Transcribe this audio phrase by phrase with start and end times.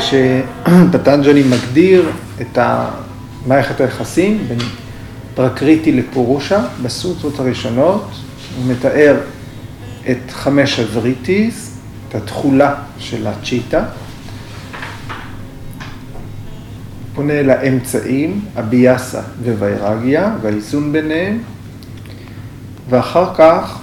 [0.00, 2.10] שפטנג'לי מגדיר
[2.40, 2.58] את
[3.46, 4.58] מערכת היחסים בין
[5.34, 8.10] פרקריטי לפורושה בסוטרות הראשונות,
[8.56, 9.16] הוא מתאר
[10.10, 11.76] את חמש הווריטיס,
[12.08, 13.84] את התכולה של הצ'יטה,
[17.14, 21.38] פונה לאמצעים, אביאסה וויירגיה, והאיזון ביניהם,
[22.88, 23.78] ואחר כך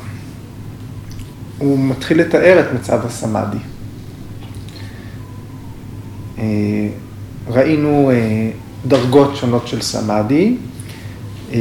[1.57, 3.76] הוא מתחיל לתאר את מצב הסמאדי.
[6.39, 6.43] אה,
[7.47, 8.49] ראינו אה,
[8.87, 10.57] דרגות שונות של סמאדי,
[11.53, 11.59] אה,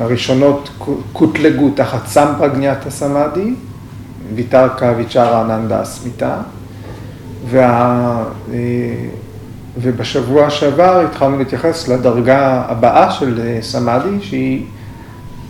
[0.00, 0.70] הראשונות
[1.12, 3.54] קוטלגו תחת סמפרגניאטה סמאדי,
[4.34, 6.36] ויתרקה ויצ'רה אננדה אסמיתה,
[7.50, 8.24] וה...
[9.76, 14.64] ובשבוע שעבר התחלנו להתייחס לדרגה הבאה של סמאדי, שהיא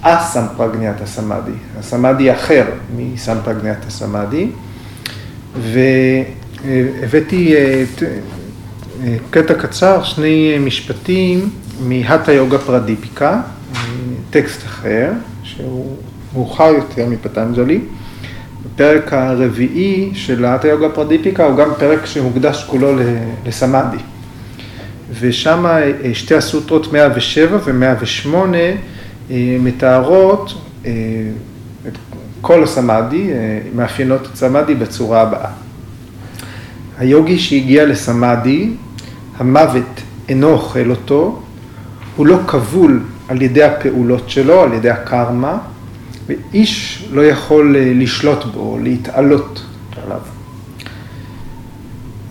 [0.02, 2.64] אסמפרגניאטה סמאדי, הסמאדי אחר
[2.96, 4.50] מסמפרגניאטה סמאדי,
[6.64, 7.84] אה,
[9.04, 13.40] אה, קטע קצר, שני משפטים מהטה יוגה פרדיפיקה,
[14.30, 15.10] טקסט אחר,
[15.42, 15.96] שהוא
[16.34, 17.80] מאוחר יותר מפטנג'לי.
[18.64, 22.92] בפרק הרביעי של האטה יוגה פרדיפיקה הוא גם פרק שמוקדש כולו
[23.46, 23.96] לסמאדי.
[25.20, 28.36] ושם אה, שתי הסוטרות 107 ו-108
[29.60, 30.54] מתארות
[31.88, 31.98] את
[32.40, 33.30] כל הסמאדי,
[33.74, 35.50] מאפיינות את סמאדי בצורה הבאה.
[37.00, 38.70] היוגי שהגיע לסמאדי,
[39.36, 41.42] המוות אינו אוכל אותו,
[42.16, 45.58] הוא לא כבול על ידי הפעולות שלו, על ידי הקרמה,
[46.26, 49.62] ואיש לא יכול אה, לשלוט בו, להתעלות
[50.04, 50.20] עליו.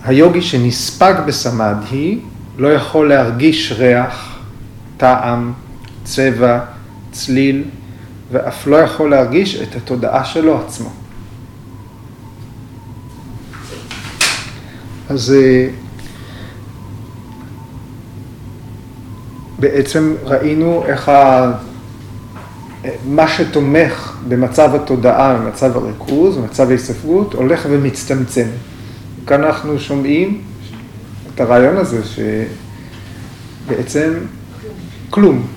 [0.04, 2.20] היוגי שנספג בסמאדי
[2.58, 4.40] לא יכול להרגיש ריח,
[4.98, 5.54] טעם,
[6.04, 6.60] צבע,
[7.12, 7.64] צליל,
[8.32, 10.90] ואף לא יכול להרגיש את התודעה שלו עצמו.
[15.10, 15.70] אז אה,
[19.60, 21.52] בעצם ראינו איך ה...
[23.06, 28.48] מה שתומך במצב התודעה, במצב הריכוז, במצב ההיספרות, הולך ומצטמצם.
[29.28, 30.42] כאן אנחנו שומעים
[31.36, 32.02] את הרעיון הזה
[33.68, 34.14] שבעצם
[35.10, 35.48] כלום.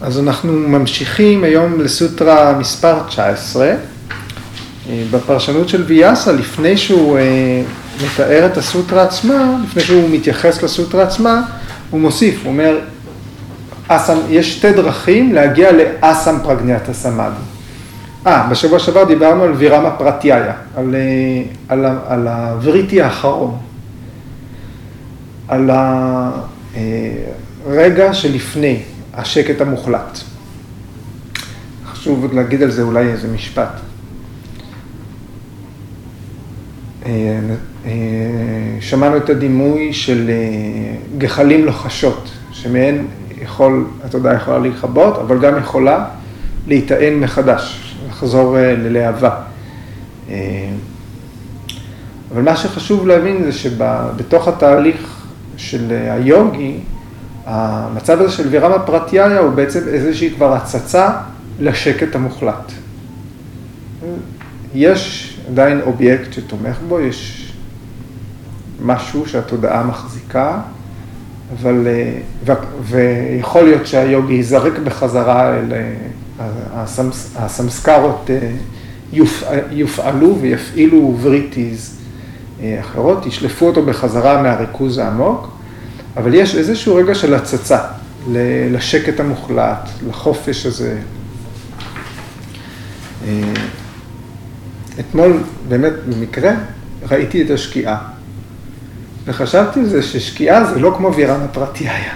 [0.00, 3.74] אז אנחנו ממשיכים היום לסוטרה מספר 19.
[4.90, 7.62] אה, בפרשנות של ויאסה, לפני שהוא אה,
[8.04, 11.42] מתאר את הסוטרה עצמה, לפני שהוא מתייחס לסוטרה עצמה,
[11.90, 12.78] הוא מוסיף, הוא אומר,
[13.88, 17.34] אסם, יש שתי דרכים להגיע לאסם פרגניאטה סמאדי.
[18.26, 23.58] אה, בשבוע שעבר דיברנו על וירמה פרטיאיה, על, אה, על, על הווריטי האחרון,
[25.48, 25.70] על
[27.66, 28.82] הרגע שלפני
[29.14, 30.18] השקט המוחלט.
[31.86, 33.68] חשוב להגיד על זה אולי איזה משפט.
[33.68, 33.74] אה, אה,
[38.80, 40.34] שמענו את הדימוי של אה,
[41.18, 43.04] גחלים לוחשות, שמהן
[43.42, 46.04] יכול, התודעה יכולה להיכבות, אבל גם יכולה
[46.66, 49.40] להיטען מחדש, לחזור ללהבה.
[52.32, 55.26] אבל מה שחשוב להבין זה שבתוך התהליך
[55.56, 56.76] של היוגי,
[57.46, 61.10] המצב הזה של וירמה פרטיאיה הוא בעצם איזושהי כבר הצצה
[61.60, 62.72] לשקט המוחלט.
[64.74, 67.52] יש עדיין אובייקט שתומך בו, יש
[68.82, 70.60] משהו שהתודעה מחזיקה,
[71.52, 75.94] אבל, אה, ו, ויכול להיות שהיוגי ייזרק בחזרה אל אה,
[76.72, 78.50] הסמס, הסמסקרות אה,
[79.70, 82.00] יופעלו ויפעילו וריטיז
[82.80, 85.50] אחרות, ישלפו אותו בחזרה מהריכוז העמוק,
[86.16, 87.78] אבל יש איזשהו רגע של הצצה
[88.70, 90.96] לשקט המוחלט, לחופש הזה.
[95.00, 95.32] אתמול,
[95.68, 96.52] באמת, במקרה,
[97.10, 97.98] ראיתי את השקיעה.
[99.24, 102.14] וחשבתי על זה ששקיעה זה לא כמו וירנה פרטיהיה.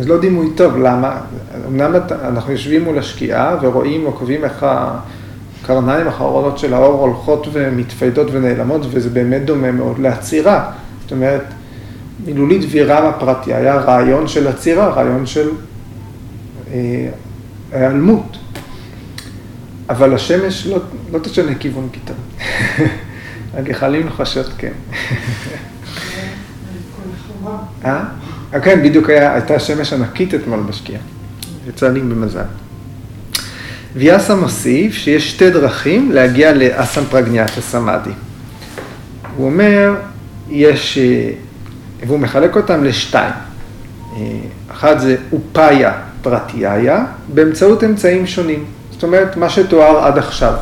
[0.00, 1.20] זה לא דימוי טוב, למה?
[1.66, 8.80] אמנם אנחנו יושבים מול השקיעה ורואים, עוקבים איך הקרניים האחרונות של האור הולכות ומתפיידות ונעלמות,
[8.90, 10.70] וזה באמת דומה מאוד לעצירה.
[11.02, 11.44] זאת אומרת,
[12.26, 15.48] מילולית וירמה פרטיה היה רעיון של עצירה, רעיון של
[16.72, 17.08] אה,
[17.72, 18.38] היעלמות.
[19.90, 20.78] אבל השמש לא,
[21.12, 22.18] לא תשנה כיוון פתאום.
[23.54, 24.72] הגחלים נחשות כן.
[27.84, 28.04] אה?
[28.62, 31.00] כן, בדיוק היה, הייתה שמש ענקית אתמול בשקיעה.
[31.68, 32.42] יצא לי במזל.
[33.94, 38.10] ויאסה מוסיף שיש שתי דרכים להגיע לאסם פרגניאטה סמאדי.
[39.36, 39.94] הוא אומר,
[40.50, 41.30] יש, אה,
[42.06, 43.32] והוא מחלק אותם לשתיים.
[44.16, 44.22] אה,
[44.72, 45.92] אחת זה אופאיה
[46.22, 48.64] פרטיהיה, באמצעות אמצעים שונים.
[48.98, 50.54] זאת אומרת, מה שתואר עד עכשיו.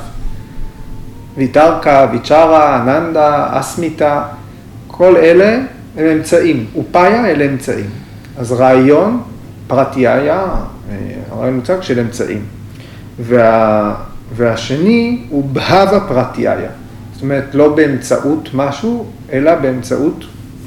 [1.36, 4.22] ויתרקה, ויצ'רה, אננדה, אסמיתה,
[4.86, 5.58] כל אלה
[5.96, 6.66] הם אמצעים.
[6.74, 7.90] אופאיה אלה אמצעים.
[8.38, 9.22] אז רעיון,
[9.66, 10.44] פרטיהיה,
[11.30, 12.44] הרעיון מוצג של אמצעים.
[13.20, 13.94] וה,
[14.34, 16.70] והשני הוא בהווה פרטיהיה.
[17.12, 20.24] זאת אומרת, לא באמצעות משהו, אלא באמצעות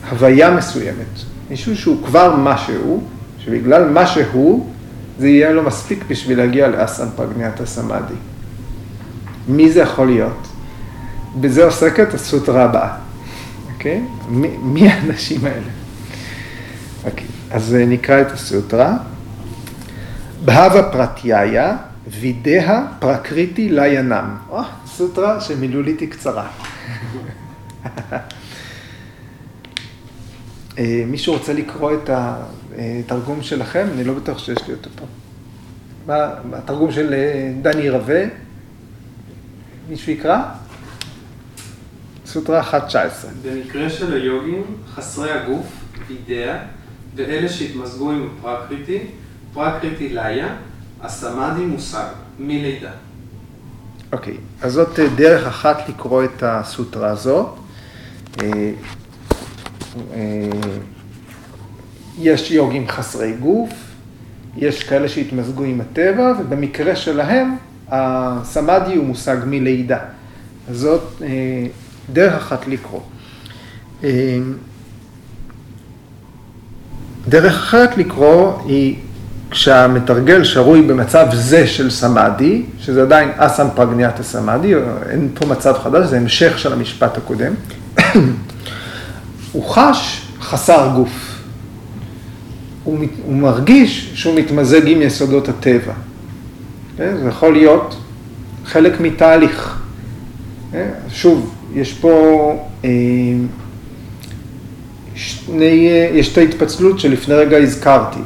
[0.10, 1.20] הוויה מסוימת.
[1.50, 3.04] מישהו שהוא כבר משהו,
[3.40, 4.68] שבגלל מה שהוא,
[5.20, 8.14] זה יהיה לו מספיק בשביל להגיע לאסן פרגניאטה סמאדי.
[9.48, 10.48] מי זה יכול להיות?
[11.42, 12.96] בזה עוסקת הסוטרה הבאה,
[13.74, 14.02] אוקיי?
[14.62, 15.72] מי, האנשים האלה?
[17.06, 18.98] אוקיי, אז נקרא את הסוטרה.
[20.46, 21.78] בהווה פרטיהיה,
[22.08, 24.36] וידאה פרקריטי ליינם.
[24.50, 26.48] או, סוטרה שמילולית היא קצרה.
[30.80, 33.88] אה, מישהו רוצה לקרוא את התרגום שלכם?
[33.94, 35.06] אני לא בטוח שיש לי אותו פה.
[36.08, 38.24] מה, התרגום של אה, דני רווה?
[39.90, 40.42] מישהו יקרא?
[42.26, 42.96] סוטרה 1.19.
[43.44, 45.66] במקרה של היוגים, חסרי הגוף,
[46.10, 46.58] אידאה,
[47.16, 49.00] ואלה שהתמזגו עם פרקריטי,
[49.54, 50.56] פרקריטי לאיה,
[51.02, 52.08] הסמאדי מושג,
[52.40, 52.92] מלידה.
[54.12, 57.56] אוקיי, okay, אז זאת אה, דרך אחת לקרוא את הסוטרה הזאת.
[60.14, 60.50] אה,
[62.20, 63.70] יש יוגים חסרי גוף,
[64.58, 67.56] יש כאלה שהתמזגו עם הטבע, ובמקרה שלהם,
[67.90, 69.98] הסמאדי הוא מושג מלידה.
[70.72, 71.28] זאת אה,
[72.14, 73.02] דרך אחת לקרוא.
[74.04, 74.40] אה,
[77.28, 78.96] דרך אחרת לקרוא היא
[79.52, 84.74] כשהמתרגל שרוי במצב זה של סמאדי, שזה עדיין אסם פרגניאטה סמאדי,
[85.10, 87.54] אין פה מצב חדש, זה המשך של המשפט הקודם.
[89.52, 91.40] הוא חש חסר גוף.
[92.84, 95.94] הוא, מת, הוא מרגיש שהוא מתמזג עם יסודות הטבע.
[96.98, 97.18] כן?
[97.18, 97.98] זה יכול להיות
[98.66, 99.82] חלק מתהליך.
[100.72, 100.90] כן?
[101.10, 102.54] שוב, יש פה
[102.86, 102.90] אה,
[105.16, 108.20] שני, יש שתי התפצלות שלפני רגע הזכרתי.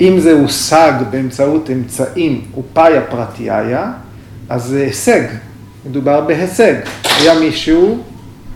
[0.00, 3.92] אם זה הושג באמצעות אמצעים אופאיה פרטיהיה,
[4.48, 5.22] אז זה הישג,
[5.86, 6.74] מדובר בהישג.
[7.20, 7.98] היה מישהו,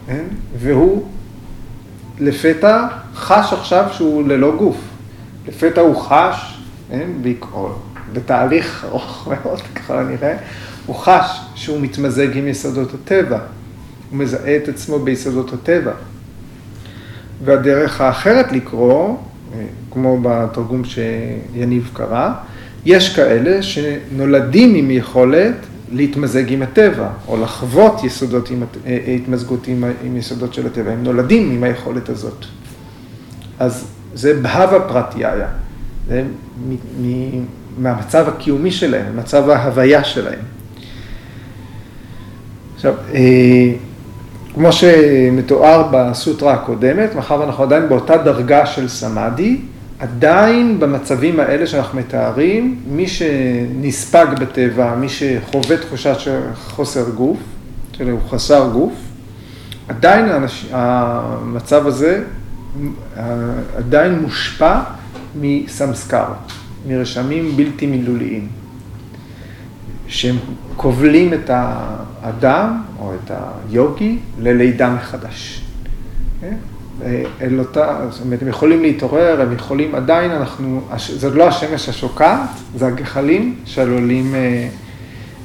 [0.06, 0.25] כן?
[0.58, 1.02] והוא
[2.19, 4.76] לפתע חש עכשיו שהוא ללא גוף.
[5.49, 6.58] לפתע הוא חש,
[6.90, 7.11] כן,
[8.12, 10.37] בתהליך ארוך מאוד ככל הנראה,
[10.87, 13.38] הוא חש שהוא מתמזג עם יסודות הטבע.
[14.11, 15.93] הוא מזהה את עצמו ביסודות הטבע.
[17.44, 19.17] והדרך האחרת לקרוא,
[19.90, 22.31] כמו בתרגום שיניב קרא,
[22.87, 25.55] יש כאלה שנולדים עם יכולת
[25.94, 30.93] להתמזג עם הטבע, או לחוות יסודות עם, אה, אה, התמזגות עם, עם יסודות של הטבע,
[30.93, 32.44] הם נולדים עם היכולת הזאת.
[33.58, 35.46] אז זה בהווה פרטיהיה,
[36.08, 36.23] זה
[36.69, 37.44] מ, מ,
[37.79, 40.41] מהמצב הקיומי שלהם, מצב ההוויה שלהם.
[42.75, 43.73] עכשיו, אה,
[44.55, 49.61] כמו שמתואר בסוטרה הקודמת, מאחר ואנחנו עדיין באותה דרגה של סמאדי,
[50.04, 57.38] עדיין במצבים האלה שאנחנו מתארים, מי שנספג בטבע, מי שחווה תחושה של חוסר גוף,
[57.98, 58.92] הוא חסר גוף,
[59.88, 60.66] עדיין האנש...
[60.72, 62.24] המצב הזה
[63.76, 64.81] עדיין מושפע
[65.40, 66.52] מסמסקרות,
[66.88, 68.48] מרשמים בלתי מילוליים,
[70.08, 70.36] שהם
[70.76, 75.62] כובלים את האדם או את היוגי ללידה מחדש.
[76.40, 76.55] כן?
[77.41, 82.48] אל אותה, זאת אומרת, הם יכולים להתעורר, הם יכולים עדיין, אנחנו, זאת לא השמש השוקעת,
[82.77, 84.69] זה הגחלים שעלולים אה,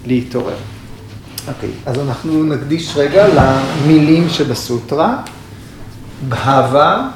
[0.06, 0.56] להתעורר.
[1.48, 5.22] אוקיי, אז אנחנו נקדיש רגע למילים שבסוטרה.
[6.27, 7.10] בהווה,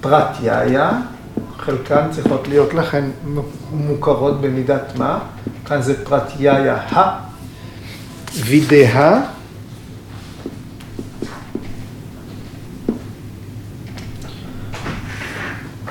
[0.00, 0.90] פרטיהיה,
[1.58, 3.04] חלקן צריכות להיות לכן
[3.72, 5.18] מוכרות במידת מה,
[5.66, 7.18] כאן זה פרטיהיה ה,
[8.36, 9.20] וידאה,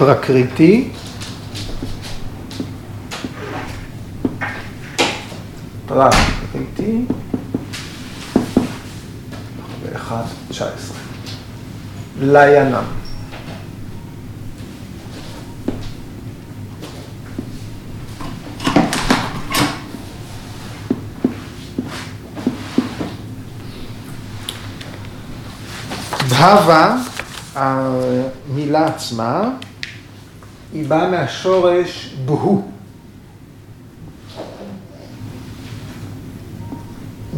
[0.02, 0.90] פרקריטי,
[5.86, 7.06] פרקריטי,
[9.84, 10.98] ואחד, תשע עשרה.
[12.20, 12.84] ליינם.
[26.30, 26.98] בהווה,
[27.56, 29.50] המילה עצמה,
[30.74, 32.68] היא באה מהשורש בהו.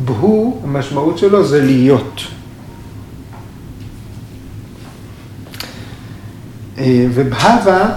[0.06, 2.22] בהו, המשמעות שלו זה להיות.
[6.78, 7.94] אה, ובהווה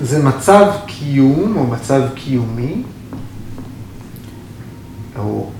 [0.00, 2.82] זה מצב קיום או מצב קיומי
[5.18, 5.50] או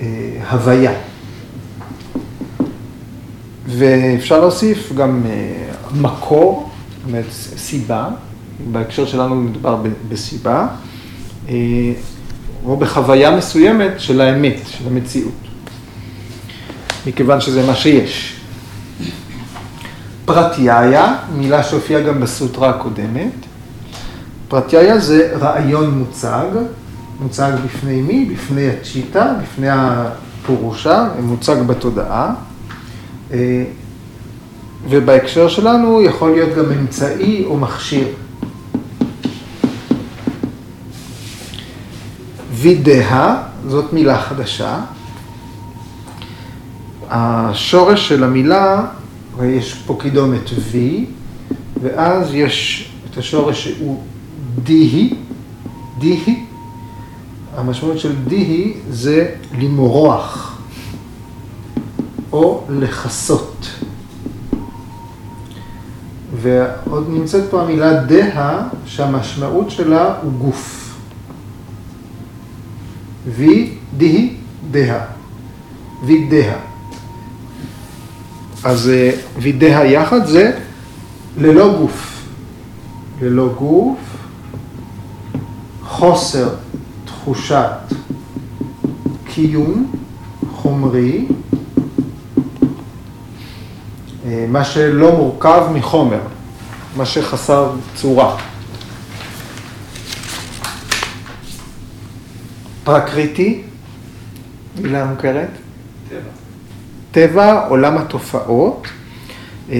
[0.00, 0.92] אה, הוויה.
[3.66, 6.69] ואפשר להוסיף גם אה, מקור,
[7.10, 7.24] אומרת
[7.56, 8.08] סיבה,
[8.72, 10.66] בהקשר שלנו מדובר בסיבה,
[11.48, 11.54] אה,
[12.64, 15.32] או בחוויה מסוימת של האמת, של המציאות,
[17.06, 18.40] מכיוון שזה מה שיש.
[20.24, 23.32] פרטיהיה, מילה שהופיעה גם בסוטרה הקודמת,
[24.48, 26.46] פרטיהיה זה רעיון מוצג,
[27.20, 28.24] מוצג בפני מי?
[28.24, 32.34] בפני הצ'יטה, בפני הפורושה, מוצג בתודעה.
[34.88, 38.08] ובהקשר שלנו יכול להיות גם אמצעי או מכשיר.
[42.52, 44.80] וידאה, זאת מילה חדשה.
[47.10, 48.86] השורש של המילה,
[49.42, 50.76] יש פה קידומת V,
[51.82, 54.02] ואז יש את השורש שהוא
[54.62, 55.14] דיהי,
[55.98, 56.44] דיהי.
[57.56, 60.58] המשמעות של דיהי זה למרוח
[62.32, 63.66] או לכסות.
[66.42, 70.94] ועוד נמצאת פה המילה דה, שהמשמעות שלה הוא גוף.
[73.26, 74.36] וי דיהי
[74.70, 75.00] דה.
[76.04, 76.52] וי דה.
[78.64, 78.90] אז
[79.38, 80.58] וידאה יחד זה
[81.38, 82.10] ללא גוף.
[83.22, 83.98] ללא גוף,
[85.82, 86.54] חוסר
[87.04, 87.70] תחושת
[89.24, 89.92] קיום
[90.52, 91.34] חומרי, אה,
[94.48, 96.20] מה שלא מורכב מחומר,
[96.96, 98.36] מה שחסר צורה.
[102.84, 103.62] פרקריטי,
[104.80, 105.48] מילה מוכרת?
[106.08, 106.20] טבע.
[107.10, 108.86] טבע, עולם התופעות.
[109.70, 109.76] אה,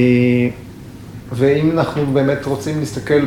[1.32, 3.24] ואם אנחנו באמת רוצים להסתכל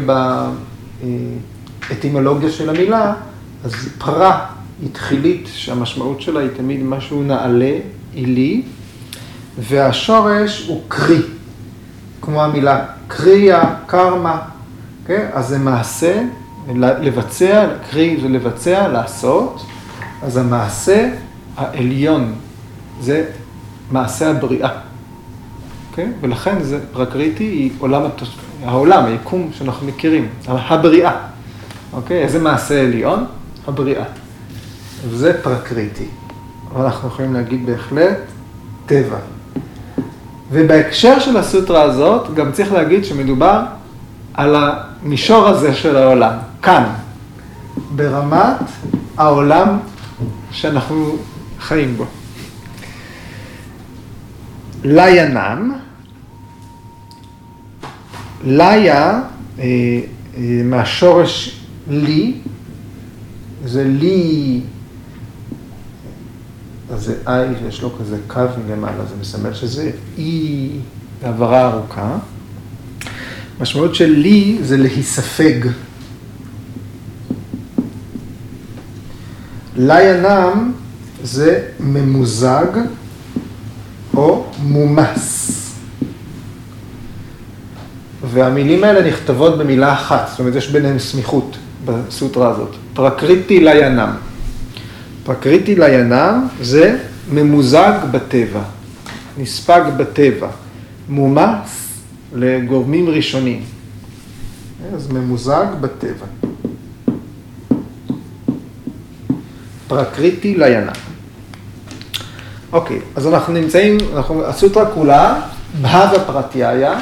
[1.90, 3.14] באטימולוגיה של המילה,
[3.64, 4.46] אז פרה
[4.82, 7.78] היא תחילית, שהמשמעות שלה היא תמיד משהו נעלה,
[8.14, 8.64] עילי,
[9.60, 11.22] והשורש הוא קרי,
[12.22, 14.42] כמו המילה קריאה, קרמה?
[15.06, 15.30] כן?
[15.34, 16.24] אז זה מעשה,
[16.76, 19.66] לבצע, קרי זה לבצע, לעשות,
[20.24, 21.10] אז המעשה
[21.58, 22.36] העליון
[23.02, 23.26] זה
[23.92, 24.70] מעשה הבריאה.
[25.96, 26.12] כן?
[26.22, 28.02] ולכן זה פרקריטי, היא עולם,
[28.66, 31.16] העולם, היקום שאנחנו מכירים, הבריאה.
[31.94, 32.24] אוקיי?
[32.24, 33.26] איזה מעשה עליון?
[33.68, 34.04] הבריאה.
[35.08, 36.06] וזה פרקריטי.
[36.72, 38.18] אבל אנחנו יכולים להגיד בהחלט
[38.86, 39.18] טבע.
[40.54, 43.62] ובהקשר של הסוטרה הזאת, גם צריך להגיד שמדובר
[44.34, 46.84] על המישור הזה של העולם, כאן,
[47.96, 48.58] ברמת
[49.18, 49.80] העולם
[50.52, 51.18] שאנחנו
[51.60, 52.06] חיים בו.
[54.84, 55.72] ליינם,
[58.46, 59.22] ליה,
[59.60, 59.66] אה,
[60.38, 62.34] אה, מהשורש לי,
[63.66, 64.62] זה לי,
[66.94, 70.70] אז זה I, יש לו כזה קו מלמעלה, זה מסמל שזה אי
[71.24, 72.18] העברה ארוכה.
[73.62, 75.68] משמעות של לי זה להיספג.
[79.78, 80.72] ליינם
[81.24, 82.66] זה ממוזג
[84.14, 85.50] או מומס.
[88.32, 92.76] והמילים האלה נכתבות במילה אחת, זאת אומרת יש ביניהן סמיכות בסוטרה הזאת.
[92.94, 94.16] פרקריטי ליינם.
[95.26, 96.98] פרקריטי ליינם זה
[97.32, 98.62] ממוזג בטבע,
[99.38, 100.48] נספג בטבע,
[101.10, 101.90] מומס
[102.34, 103.64] לגורמים ראשונים.
[104.96, 106.26] אז ממוזג בטבע.
[109.88, 110.94] פרקריטי ליינם.
[112.72, 115.42] אוקיי, אז אנחנו נמצאים, אנחנו, הסוטרה כולה,
[115.82, 117.00] בהאווה פרטייאיה,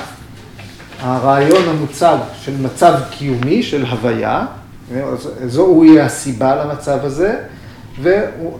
[0.99, 4.45] הרעיון המוצג של מצב קיומי, של הוויה,
[5.45, 7.39] זו יהיה הסיבה למצב הזה,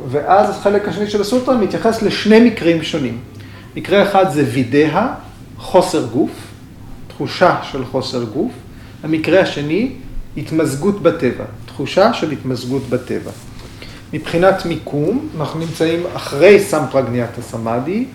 [0.09, 3.17] ואז החלק השני של הסוטרה מתייחס לשני מקרים שונים.
[3.75, 5.13] מקרה אחד זה וידאה,
[5.57, 6.31] חוסר גוף,
[7.07, 8.51] תחושה של חוסר גוף.
[9.03, 9.91] המקרה השני,
[10.38, 13.31] התמזגות בטבע, תחושה של התמזגות בטבע.
[14.13, 18.05] מבחינת מיקום, אנחנו נמצאים אחרי סמפרגניאטה סמאדי,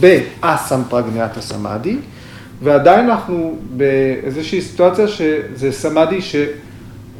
[0.00, 1.96] באסמפרגניאטה סמאדי,
[2.62, 6.18] ועדיין אנחנו באיזושהי סיטואציה שזה סמאדי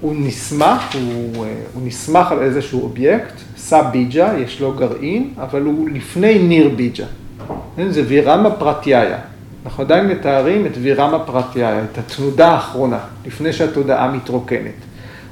[0.01, 6.39] שהוא נסמך, הוא, הוא נסמך על איזשהו אובייקט, סביג'ה, יש לו גרעין, אבל הוא לפני
[6.39, 7.07] נירביג'ה.
[7.91, 9.19] זה וירמה פרטיאיה.
[9.67, 14.73] אנחנו עדיין מתארים את וירמה פרטיאיה, את התנודה האחרונה, לפני שהתודעה מתרוקנת.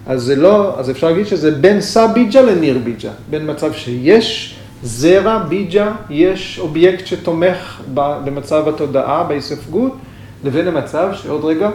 [0.06, 5.92] אז זה לא, אז אפשר להגיד שזה בין סביג'ה לנירביג'ה, בין מצב שיש זרע ביג'ה,
[6.10, 9.96] יש אובייקט שתומך במצב התודעה, בהיספגות,
[10.44, 11.70] לבין המצב שעוד רגע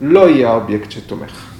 [0.00, 1.53] לא יהיה האובייקט שתומך.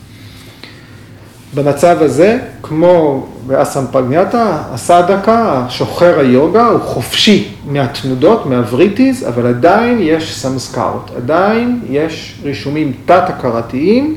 [1.54, 11.10] במצב הזה, כמו באסמפרגניאטה, הסדהקה, שוחר היוגה, הוא חופשי מהתנודות, מהווריטיז, אבל עדיין יש סמסקארות,
[11.16, 14.16] עדיין יש רישומים תת-הכרתיים,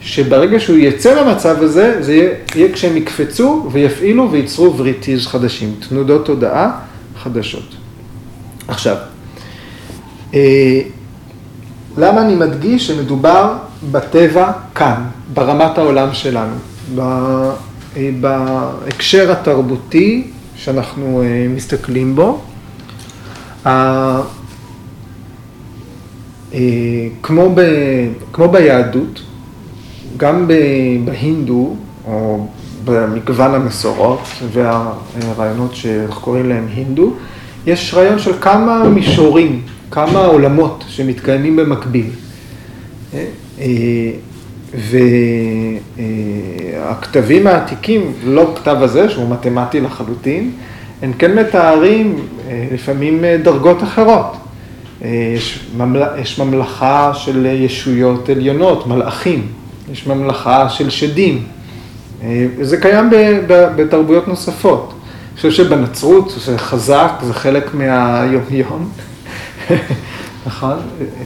[0.00, 6.26] שברגע שהוא יצא למצב הזה, זה יהיה, יהיה כשהם יקפצו ויפעילו וייצרו וריטיז חדשים, תנודות
[6.26, 6.70] תודעה
[7.22, 7.74] חדשות.
[8.68, 8.96] עכשיו,
[10.34, 10.80] אה,
[11.98, 13.54] למה אני מדגיש שמדובר
[13.90, 15.02] בטבע כאן,
[15.34, 16.54] ברמת העולם שלנו,
[18.20, 22.40] בהקשר התרבותי שאנחנו אה, מסתכלים בו.
[27.22, 27.60] כמו, ב,
[28.32, 29.22] כמו ביהדות,
[30.16, 30.48] גם
[31.04, 31.76] בהינדו,
[32.06, 32.46] או
[32.84, 34.20] במגוון המסורות
[34.52, 37.12] והרעיונות שאנחנו קוראים להם הינדו,
[37.66, 42.10] יש רעיון של כמה מישורים, כמה עולמות שמתקיימים במקביל.
[45.96, 50.50] והכתבים העתיקים, לא כתב הזה, שהוא מתמטי לחלוטין,
[51.02, 52.26] הם כן מתארים
[52.72, 54.36] לפעמים דרגות אחרות.
[55.00, 56.02] יש, ממל...
[56.18, 59.46] יש ממלכה של ישויות עליונות, מלאכים,
[59.92, 61.42] יש ממלכה של שדים.
[62.60, 63.10] זה קיים
[63.48, 64.92] בתרבויות נוספות.
[64.92, 68.88] אני חושב שבנצרות זה חזק, זה חלק מהיומיום.
[70.46, 70.76] נכון?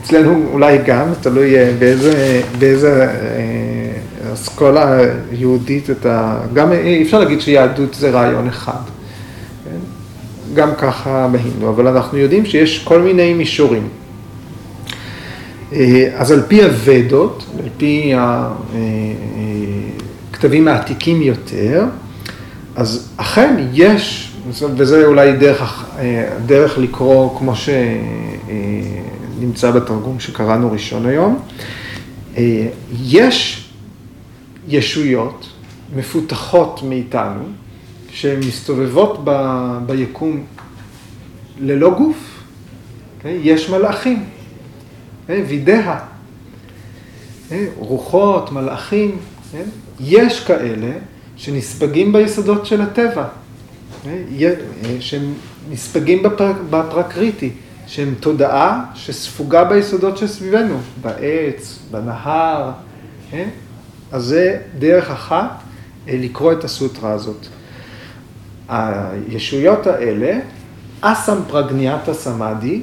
[0.03, 4.99] אצלנו אולי גם, תלוי באיזה, באיזה אה, אסכולה
[5.33, 8.81] יהודית אתה, גם אי אפשר להגיד שיהדות זה רעיון אחד.
[9.65, 9.77] כן?
[10.55, 13.89] גם ככה בהינדו, אבל אנחנו יודעים שיש כל מיני מישורים.
[15.73, 18.13] אה, אז על פי הוודות, על פי
[20.31, 21.85] הכתבים אה, העתיקים יותר,
[22.77, 24.27] אז אכן יש
[24.77, 25.85] וזה אולי דרך,
[26.47, 27.53] דרך לקרוא כמו
[29.41, 31.39] שנמצא בתרגום שקראנו ראשון היום.
[33.03, 33.69] יש
[34.69, 35.47] ישויות
[35.97, 37.43] מפותחות מאיתנו,
[38.11, 39.31] שהן מסתובבות ב,
[39.87, 40.45] ביקום
[41.61, 42.17] ללא גוף.
[43.23, 43.29] Okay?
[43.29, 44.25] יש מלאכים,
[45.27, 45.33] okay?
[45.49, 45.99] וידאה?
[47.77, 49.19] רוחות, מלאכים?
[50.01, 50.93] יש כאלה
[51.37, 53.25] שנספגים ביסודות של הטבע.
[55.01, 55.33] שהם
[55.71, 56.23] נספגים
[56.71, 57.51] בפרקריטי,
[57.91, 62.71] שהם תודעה שספוגה ביסודות שסביבנו, בעץ, בנהר.
[64.13, 65.51] אז זה דרך אחת
[66.09, 67.47] אה, לקרוא את הסוטרה הזאת.
[68.69, 70.39] הישויות האלה,
[71.01, 72.83] אסם פרגניאטה סמאדי,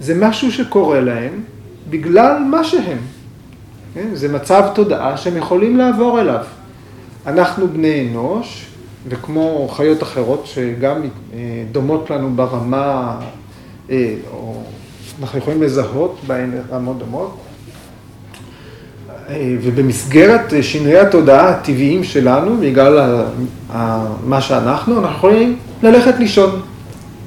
[0.00, 1.42] זה משהו שקורה להם
[1.90, 2.98] בגלל מה שהם.
[4.12, 6.44] זה מצב תודעה שהם יכולים לעבור אליו.
[7.26, 8.66] אנחנו בני אנוש,
[9.08, 11.38] וכמו חיות אחרות שגם אה,
[11.72, 13.20] דומות לנו ברמה,
[14.32, 14.62] או
[15.20, 17.38] אנחנו יכולים לזהות בהן רמות דומות,
[19.28, 23.24] אה, ובמסגרת שינויי התודעה הטבעיים שלנו, בגלל
[24.24, 26.60] מה שאנחנו, אנחנו יכולים ללכת לישון.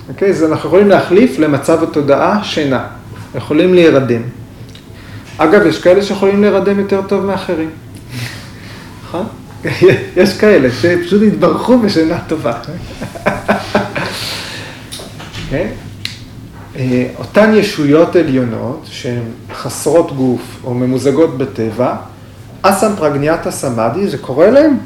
[0.10, 0.30] אוקיי?
[0.30, 2.88] אז אנחנו יכולים להחליף למצב התודעה שינה.
[3.36, 4.21] יכולים להירדם.
[5.38, 7.69] אגב, יש כאלה שיכולים להירדם יותר טוב מאחרים.
[9.04, 9.26] נכון?
[10.17, 12.54] יש כאלה שפשוט התברכו בשינה טובה.
[16.75, 21.95] אה, אותן ישויות עליונות שהן חסרות גוף או ממוזגות בטבע,
[22.62, 24.77] אסם פרגניאטה סמאדי, זה קורה להם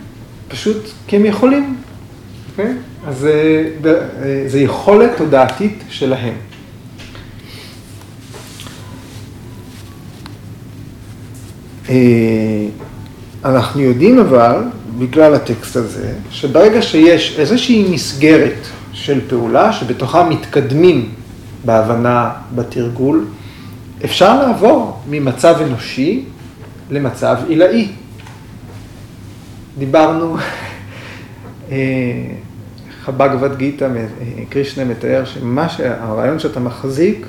[0.48, 1.76] פשוט כי הם יכולים.
[1.76, 2.60] Okay?
[2.60, 2.74] אוקיי?
[3.08, 6.34] אז זה, אה, זה יכולת תודעתית שלהם.
[11.90, 11.96] אה,
[13.46, 14.64] אנחנו יודעים אבל,
[15.00, 21.10] בגלל הטקסט הזה, שברגע שיש איזושהי מסגרת של פעולה שבתוכה מתקדמים
[21.66, 23.26] בהבנה, בתרגול,
[24.06, 26.26] אפשר לעבור ממצב אנושי
[26.90, 27.88] למצב עילאי.
[29.78, 30.38] דיברנו,
[31.72, 31.76] אה,
[33.04, 33.90] חב"גבד גיתא,
[34.50, 37.26] קרישנה מתאר שמה שהרעיון שאתה מחזיק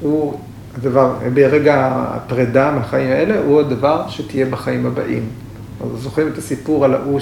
[0.00, 0.38] הוא
[0.78, 5.28] הדבר, ברגע הפרידה מהחיים האלה, הוא הדבר שתהיה בחיים הבאים.
[5.80, 7.20] אז זוכרים את הסיפור על ההוא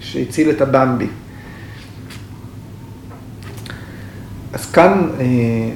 [0.00, 1.06] שהציל את הבמבי.
[4.56, 5.08] אז כאן,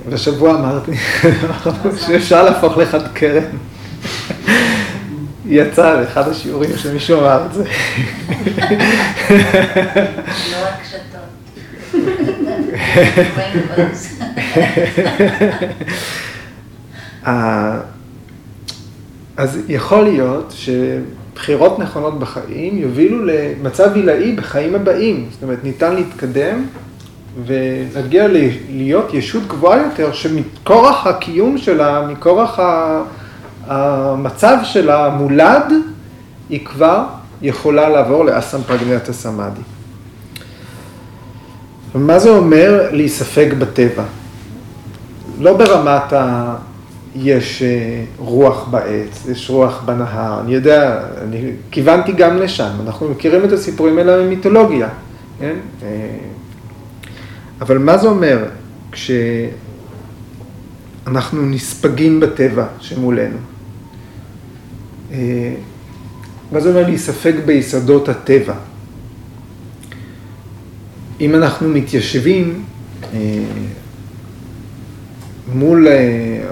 [0.09, 0.93] בשבוע אה, אמרתי
[2.07, 3.45] שאפשר להפוך לך קרן.
[5.47, 7.65] יצא לאחד השיעורים שמישהו אמר את זה.
[10.51, 11.21] לא רק שתות.
[19.37, 25.29] אז יכול להיות שבחירות נכונות בחיים יובילו למצב עילאי בחיים הבאים.
[25.31, 26.65] זאת אומרת, ניתן להתקדם
[27.45, 28.29] ולהגיע
[28.71, 32.59] להיות ישות גבוהה יותר, שמכורח הקיום שלה, מכורח
[33.67, 35.73] המצב שלה, מולד,
[36.49, 37.05] היא כבר
[37.43, 39.61] יכולה לעבור לאסם פרגנטה סמאדי.
[41.95, 44.05] מה זה אומר להיספג בטבע?
[45.41, 46.55] לא ברמת ה...
[47.17, 53.45] יש אה, רוח בעץ, יש רוח בנהר, אני יודע, אני כיוונתי גם לשם, אנחנו מכירים
[53.45, 54.89] את הסיפורים האלה ממיתולוגיה,
[55.39, 55.55] כן?
[57.61, 58.49] אה, אבל מה זה אומר
[58.93, 59.53] כשאנחנו
[61.43, 63.37] נספגים בטבע שמולנו?
[65.13, 65.55] אה,
[66.53, 68.55] מה זה אומר להיספג ביסודות הטבע?
[71.21, 72.65] אם אנחנו מתיישבים
[75.55, 75.87] מול,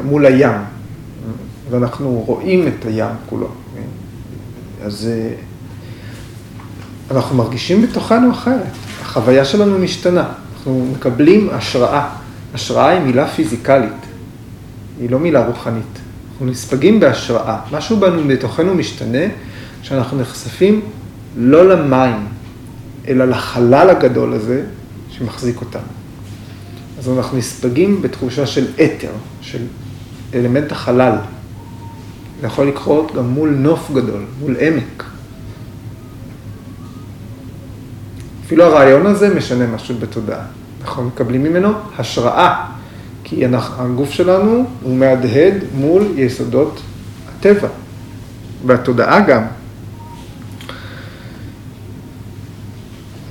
[0.04, 0.60] מול הים,
[1.70, 3.48] ואנחנו רואים את הים כולו,
[4.82, 5.10] אז
[7.10, 12.08] אנחנו מרגישים בתוכנו אחרת, החוויה שלנו משתנה, אנחנו מקבלים השראה,
[12.54, 13.92] השראה היא מילה פיזיקלית,
[15.00, 15.98] היא לא מילה רוחנית,
[16.32, 19.24] אנחנו נספגים בהשראה, משהו בנו בתוכנו משתנה
[19.82, 20.80] כשאנחנו נחשפים
[21.36, 22.26] לא למים,
[23.08, 24.62] אלא לחלל הגדול הזה
[25.10, 25.82] שמחזיק אותנו.
[26.98, 29.62] אז אנחנו נספגים בתחושה של אתר, של
[30.34, 31.16] אלמנט החלל.
[32.40, 35.04] זה יכול לקרות גם מול נוף גדול, מול עמק.
[38.48, 40.40] אפילו הרעיון הזה משנה משהו בתודעה.
[40.82, 42.64] אנחנו מקבלים ממנו השראה,
[43.24, 46.80] כי הגוף שלנו הוא מהדהד מול יסודות
[47.28, 47.68] הטבע,
[48.66, 49.42] והתודעה גם.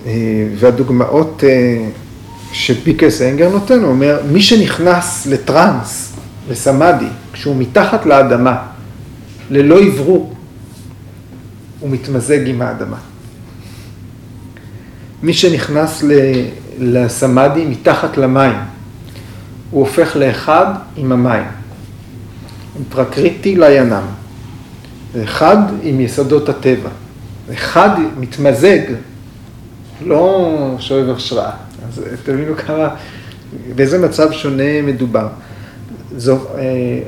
[0.06, 1.90] אה, והדוגמאות אה,
[2.52, 6.14] שפיקס אנגר נותן, הוא אומר, מי שנכנס לטראנס,
[6.50, 8.58] לסמאדי, כשהוא מתחת לאדמה,
[9.50, 10.34] ללא אוורור,
[11.80, 12.98] הוא מתמזג עם האדמה.
[15.22, 16.04] מי שנכנס
[16.80, 18.56] לסמאדי מתחת למים,
[19.72, 21.44] הוא הופך לאחד עם המים,
[22.90, 24.04] פרקריטי לינם,
[25.24, 26.90] אחד עם יסודות הטבע,
[27.54, 28.80] אחד מתמזג,
[30.06, 31.52] לא שואב השראה.
[31.88, 32.90] אז תבינו כמה,
[33.76, 35.28] באיזה מצב שונה מדובר.
[36.18, 37.00] זו, אה,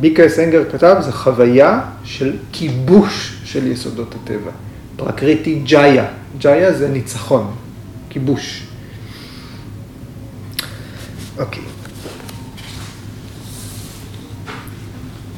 [0.00, 4.50] ביקה אסנגר כתב, זו חוויה של כיבוש של יסודות הטבע.
[4.96, 6.04] פרקריטי ג'איה,
[6.38, 7.50] ג'איה זה ניצחון,
[8.08, 8.62] כיבוש.
[11.38, 11.62] אוקיי.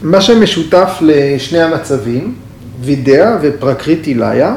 [0.02, 2.34] מה שמשותף לשני המצבים,
[2.80, 4.56] וידאה ופרקריטי לאיה,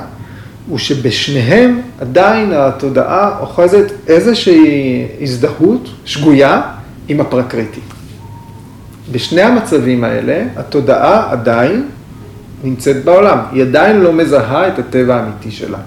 [0.67, 6.61] הוא שבשניהם עדיין התודעה אוחזת איזושהי הזדהות שגויה
[7.07, 7.81] עם הפרקריטי.
[9.11, 11.89] בשני המצבים האלה התודעה עדיין
[12.63, 15.77] נמצאת בעולם, היא עדיין לא מזהה את הטבע האמיתי שלה.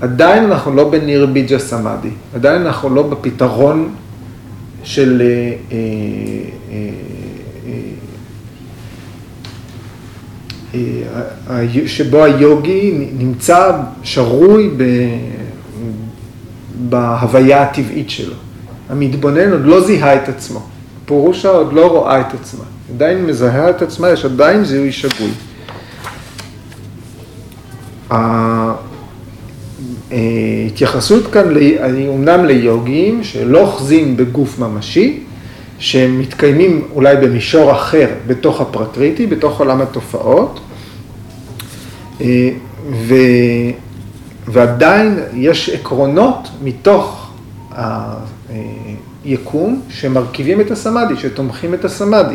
[0.00, 3.88] עדיין אנחנו לא בניר ביג'ה סמאדי, עדיין אנחנו לא בפתרון
[4.84, 6.78] של אה, אה,
[11.50, 13.70] אה, שבו היוגי נמצא
[14.02, 14.70] שרוי
[16.88, 18.34] בהוויה הטבעית שלו.
[18.90, 20.60] המתבונן עוד לא זיהה את עצמו,
[21.06, 25.30] פורושה עוד לא רואה את עצמה, עדיין מזהה את עצמה, יש עדיין זיהוי שגוי.
[30.10, 35.20] ההתייחסות כאן היא אומנם ליוגים שלא אוחזים בגוף ממשי,
[35.78, 40.60] שהם מתקיימים אולי במישור אחר בתוך הפרקריטי, בתוך עולם התופעות,
[42.20, 42.50] אה,
[42.90, 43.14] ו...
[44.48, 47.30] ועדיין יש עקרונות מתוך
[49.24, 52.34] היקום שמרכיבים את הסמאדי, שתומכים את הסמאדי.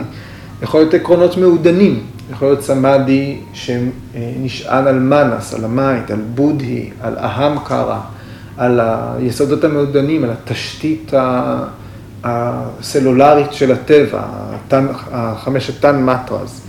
[0.62, 7.17] יכול להיות עקרונות מעודנים, יכול להיות סמאדי שנשען על מנס, על המייט, על בודהי, על
[7.17, 7.99] אהם קרא,
[8.57, 11.13] על היסודות המעודנים, על התשתית
[12.23, 14.21] הסלולרית של הטבע,
[15.12, 16.62] החמשת טן מטרז.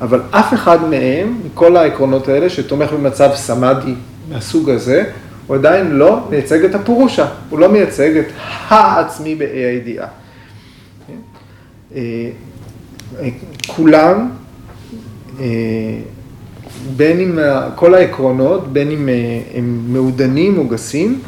[0.00, 3.94] אבל אף אחד מהם, מכל העקרונות האלה, שתומך במצב סמאדי
[4.28, 5.04] מהסוג הזה,
[5.46, 8.26] הוא עדיין לא מייצג את הפורושה, הוא לא מייצג את
[8.68, 10.06] העצמי באי הידיעה.
[11.94, 12.30] אה,
[13.66, 14.30] כולם,
[16.96, 17.38] בין אם
[17.74, 21.20] כל העקרונות, בין אם אה, הם מעודנים או גסים,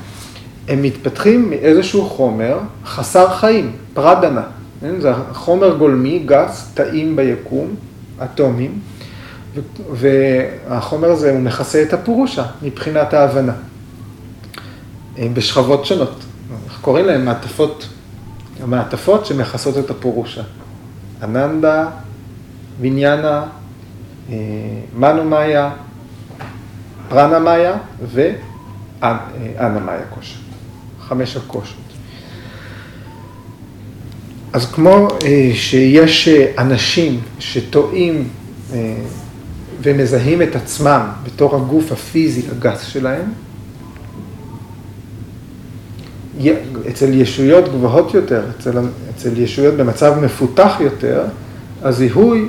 [0.68, 4.42] הם מתפתחים מאיזשהו חומר חסר חיים, פרדנה.
[4.98, 7.74] זה חומר גולמי, גס, טעים ביקום,
[8.24, 8.78] אטומים,
[9.92, 13.52] והחומר הזה הוא מכסה את הפורושה מבחינת ההבנה,
[15.18, 16.24] אה, בשכבות שונות.
[16.66, 17.88] אנחנו קוראים להם מעטפות,
[18.62, 20.42] המעטפות שמכסות את הפורושה.
[21.22, 21.88] אננדה,
[22.80, 23.59] ויניאנה, אה,
[24.96, 25.70] מנו מאיה,
[27.08, 27.76] פרנה מאיה
[28.12, 30.38] ואנה מאיה קושה.
[31.00, 31.76] חמש הקושות.
[34.52, 38.28] אז כמו אה, שיש אה, אנשים שטועים
[38.72, 38.94] אה,
[39.82, 43.32] ומזהים את עצמם בתור הגוף הפיזי הגס שלהם,
[46.88, 48.78] אצל ישויות גבוהות יותר, אצל,
[49.16, 51.24] אצל ישויות במצב מפותח יותר,
[51.82, 52.48] הזיהוי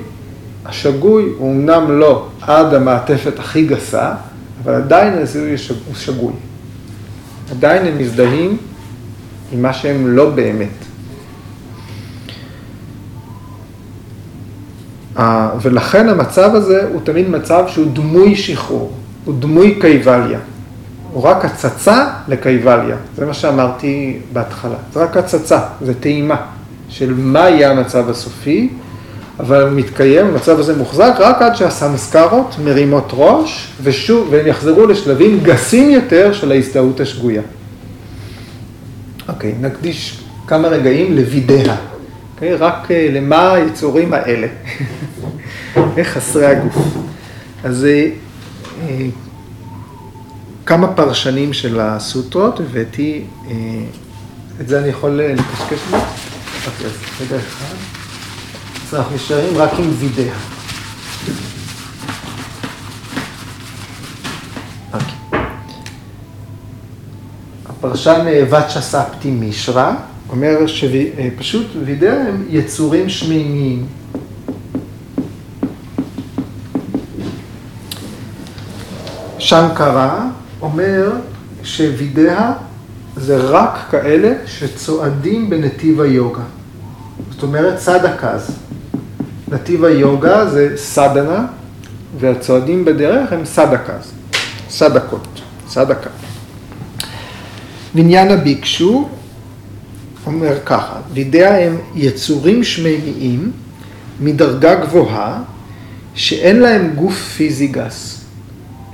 [0.65, 4.13] השגוי הוא אמנם לא עד המעטפת הכי גסה,
[4.63, 5.55] אבל עדיין הזיהוי
[5.87, 6.33] הוא שגוי.
[7.51, 8.57] עדיין הם מזדהים
[9.51, 10.69] עם מה שהם לא באמת.
[15.61, 18.91] ולכן המצב הזה הוא תמיד מצב שהוא דמוי שחרור,
[19.25, 20.39] הוא דמוי קייבליה.
[21.13, 24.75] הוא רק הצצה לקייבליה, זה מה שאמרתי בהתחלה.
[24.93, 26.35] זה רק הצצה, זה טעימה
[26.89, 28.69] של מה יהיה המצב הסופי,
[29.41, 35.89] אבל מתקיים, המצב הזה מוחזק רק עד שהסמסקרות מרימות ראש, ושוב, והם יחזרו לשלבים גסים
[35.89, 37.41] יותר של ההזדהות השגויה.
[39.29, 41.75] אוקיי, נקדיש כמה רגעים לוידאה.
[42.33, 44.47] אוקיי, רק uh, למה היצורים האלה,
[46.13, 46.75] חסרי הגוף.
[47.63, 48.89] אז uh,
[50.65, 53.23] כמה פרשנים של הסוטרות, הבאתי,
[54.61, 55.97] את זה אני יכול לקשקש בו?
[55.97, 58.00] אוקיי, אז רגע אחד.
[58.91, 60.33] אז אנחנו נשארים רק עם וידאה.
[64.93, 65.39] אוקיי.
[67.65, 69.91] הפרשן ואצ'ה ספטי מישרא
[70.29, 73.85] אומר שפשוט וידאה הם יצורים שמימיים.
[79.39, 80.29] שנקרה
[80.61, 81.11] אומר
[81.63, 82.53] שווידאה
[83.15, 86.43] זה רק כאלה שצועדים בנתיב היוגה.
[87.31, 88.57] זאת אומרת סדקז.
[89.51, 91.45] נתיב היוגה זה סדנה,
[92.19, 94.11] והצועדים בדרך הם סדקז,
[94.69, 96.09] סדקות, סדקה.
[97.95, 99.09] בניין הביקשו
[100.25, 103.51] אומר ככה, וידאה הם יצורים שמימיים
[104.19, 105.43] מדרגה גבוהה
[106.15, 108.21] שאין להם גוף פיזי גס,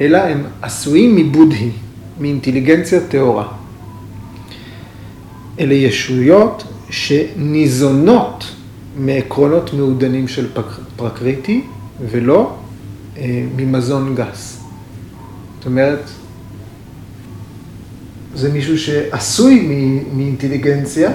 [0.02, 1.72] אלא הם עשויים מבודהי,
[2.20, 3.48] מאינטליגנציה טהורה.
[5.60, 8.57] אלה ישויות שניזונות
[8.98, 10.48] מעקרונות מעודנים של
[10.96, 11.64] פרקריטי
[12.12, 12.56] ולא
[13.18, 14.64] אה, ממזון גס.
[15.58, 16.00] זאת אומרת,
[18.36, 19.68] זה מישהו שעשוי
[20.14, 21.12] מאינטליגנציה,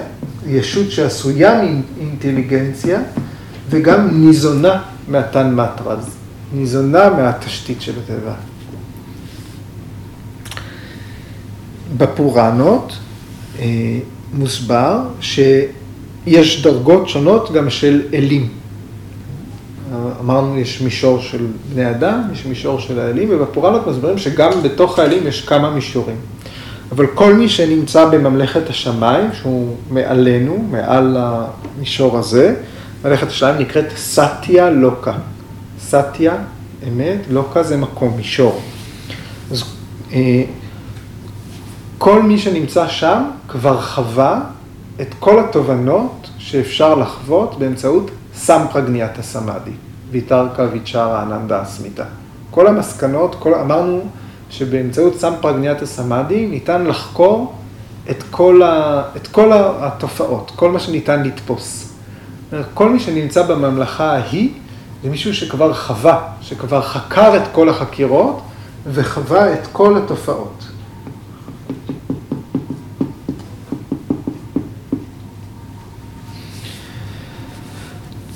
[0.47, 1.61] ישות שעשויה
[1.97, 3.01] מאינטליגנציה
[3.69, 6.05] וגם ניזונה מהתן מטרז,
[6.53, 8.33] ניזונה מהתשתית של הטבע.
[11.97, 12.93] בפוראנות
[13.59, 13.99] אה,
[14.33, 15.01] מוסבר
[16.25, 18.49] שיש דרגות שונות גם של אלים.
[20.19, 25.27] אמרנו, יש מישור של בני אדם, יש מישור של האלים, ובפוראנות מסבירים שגם בתוך האלים
[25.27, 26.15] יש כמה מישורים.
[26.91, 32.55] אבל כל מי שנמצא בממלכת השמיים, שהוא מעלינו, מעל המישור הזה,
[33.03, 35.13] ממלכת השמיים נקראת סטיה לוקה.
[35.81, 36.35] סטיה,
[36.87, 38.61] אמת, לוקה זה מקום, מישור.
[39.51, 39.63] אז
[40.13, 40.43] אה,
[41.97, 44.41] כל מי שנמצא שם כבר חווה
[45.01, 49.71] את כל התובנות שאפשר לחוות באמצעות סמפרגניית הסמאדי,
[50.11, 52.03] ויתרקה ויצ'רה אננדה אסמיתה.
[52.51, 54.01] כל המסקנות, כל, אמרנו
[54.49, 57.53] שבאמצעות סמפרגניית הסמאדי ניתן לחקור
[58.09, 61.93] את כל, ה, את כל התופעות, כל מה שניתן לתפוס.
[62.73, 64.49] כל מי שנמצא בממלכה ההיא
[65.03, 68.41] זה מישהו שכבר חווה, שכבר חקר את כל החקירות
[68.87, 70.63] וחווה את כל התופעות.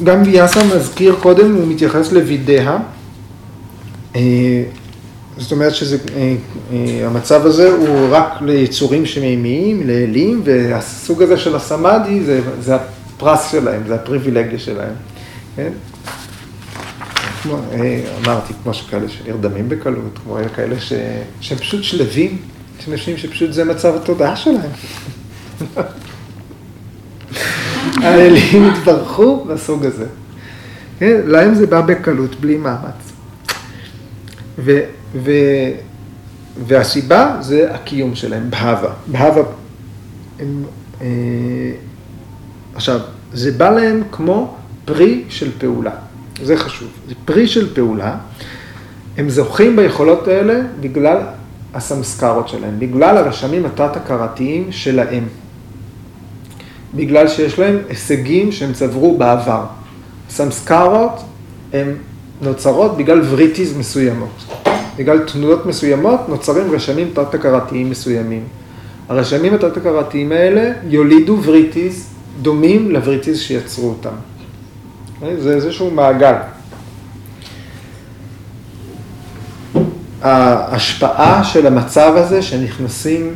[0.03, 2.77] גם ויאסה מזכיר קודם, הוא מתייחס לוידאה.
[4.15, 4.63] אה,
[5.37, 12.41] זאת אומרת שהמצב אה, הזה הוא רק ליצורים שמימיים, לאלים, והסוג הזה של הסמאדי זה,
[12.59, 14.93] זה הפרס שלהם, זה הפריבילגיה שלהם.
[15.55, 15.71] כן?
[17.43, 20.93] כמו, אה, אמרתי, כמו שכאלה שנרדמים בקלות, כמו כאלה ש,
[21.41, 22.37] שהם פשוט שלווים,
[22.79, 24.71] יש אנשים שפשוט זה מצב התודעה שלהם.
[28.07, 30.05] האלים התברכו בסוג הזה.
[30.99, 31.21] כן?
[31.25, 33.11] להם זה בא בקלות, בלי מאמץ.
[34.59, 34.79] ו,
[35.13, 35.31] ו,
[36.67, 38.93] והסיבה זה הקיום שלהם, בהבה.
[39.07, 39.41] בהבה,
[40.39, 40.63] הם,
[41.01, 41.07] אה,
[42.75, 42.99] עכשיו,
[43.33, 45.91] זה בא להם כמו פרי של פעולה.
[46.43, 46.89] זה חשוב.
[47.07, 48.15] זה פרי של פעולה.
[49.17, 51.17] הם זוכים ביכולות האלה בגלל
[51.73, 55.23] הסמסקרות שלהם, בגלל הרשמים התת-הכרתיים שלהם.
[56.97, 59.63] בגלל שיש להם הישגים שהם צברו בעבר.
[60.29, 61.23] סמסקרות
[61.73, 61.87] הן
[62.41, 64.43] נוצרות בגלל וריטיז מסוימות.
[64.97, 68.43] בגלל תנועות מסוימות נוצרים רשמים תת-הכרתיים מסוימים.
[69.09, 72.07] הרשמים התת-הכרתיים האלה יולידו וריטיז
[72.41, 74.15] דומים לווריטיז שיצרו אותם.
[75.39, 76.33] זה איזשהו מעגל.
[80.21, 83.33] ההשפעה של המצב הזה שנכנסים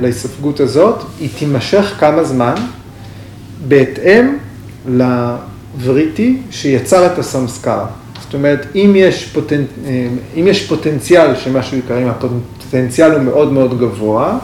[0.00, 2.54] להיספגות הזאת, היא תימשך כמה זמן,
[3.68, 4.36] בהתאם
[4.86, 7.84] לווריטי שיצר את הסמסקר.
[8.20, 9.62] זאת אומרת, אם יש, פוטנ...
[10.36, 14.38] אם יש פוטנציאל שמשהו יקרה, אם הפוטנציאל הוא מאוד מאוד גבוה,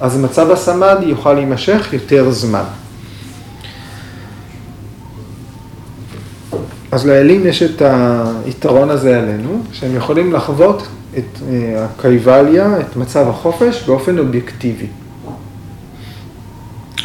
[0.00, 2.64] אז מצב הסמד יוכל להימשך יותר זמן.
[6.92, 7.82] אז לאלים יש את
[8.44, 10.82] היתרון הזה עלינו, שהם יכולים לחוות
[11.18, 14.86] את אה, הקייבליה, את מצב החופש, באופן אובייקטיבי.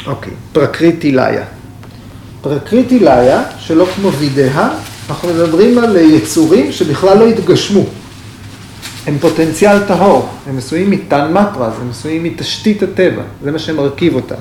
[0.08, 1.46] אוקיי, פרקריטי ליה.
[2.42, 4.70] פרקריטי ליה, שלא כמו וידאה,
[5.10, 7.86] אנחנו מדברים על יצורים שבכלל לא התגשמו.
[9.08, 14.36] הם פוטנציאל טהור, הם עשויים מתן מטרז, הם עשויים מתשתית הטבע, זה מה שמרכיב אותם.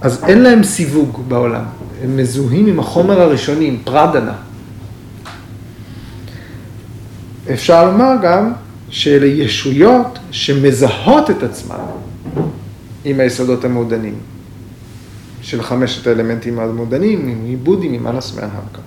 [0.00, 1.64] אז אין להם סיווג בעולם,
[2.02, 4.34] הם מזוהים עם החומר הראשוני, עם פרדנה.
[7.52, 8.52] אפשר לומר גם
[8.90, 11.76] שאלה ישויות שמזהות את עצמן
[13.04, 14.14] עם היסודות המעודנים,
[15.42, 18.82] של חמשת האלמנטים המעודנים, עם עיבודים, עם אנס מההמקרה.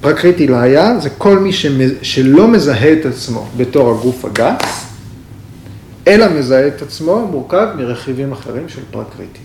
[0.00, 1.50] פרקריטי לאיה זה כל מי
[2.02, 4.86] שלא מזהה את עצמו בתור הגוף הגס,
[6.06, 9.40] אלא מזהה את עצמו מורכב מרכיבים אחרים של פרקריטי.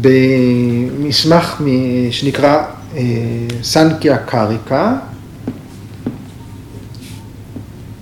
[0.00, 1.62] במסמך
[2.10, 2.62] שנקרא
[2.96, 3.02] אה,
[3.62, 4.96] סנקיה קריקה,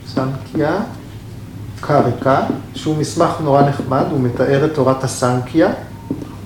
[0.06, 0.80] סנקיה
[1.80, 2.40] קריקה,
[2.74, 5.72] שהוא מסמך נורא נחמד, הוא מתאר את תורת הסנקיה,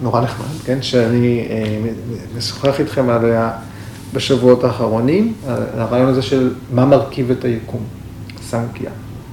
[0.02, 1.90] נורא נחמד, כן, שאני אה,
[2.36, 3.50] משוחח איתכם עליה
[4.12, 5.34] בשבועות האחרונים,
[5.76, 7.82] הרעיון הזה של מה מרכיב את היקום,
[8.48, 8.90] סנקיה,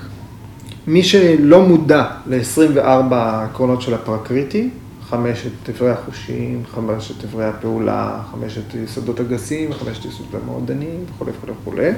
[0.88, 4.70] מי שלא מודע ל-24 העקרונות של הפרקריטי,
[5.10, 11.92] חמשת תברי החושים, חמשת תברי הפעולה, חמשת יסודות הגסים, חמשת יסודות המועדנים וכולי וכולי וכולי.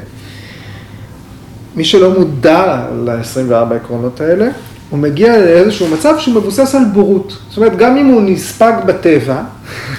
[1.75, 4.49] מי שלא מודע ל-24 העקרונות האלה,
[4.89, 7.37] הוא מגיע לאיזשהו מצב שהוא מבוסס על בורות.
[7.49, 9.43] זאת אומרת, גם אם הוא נספג בטבע,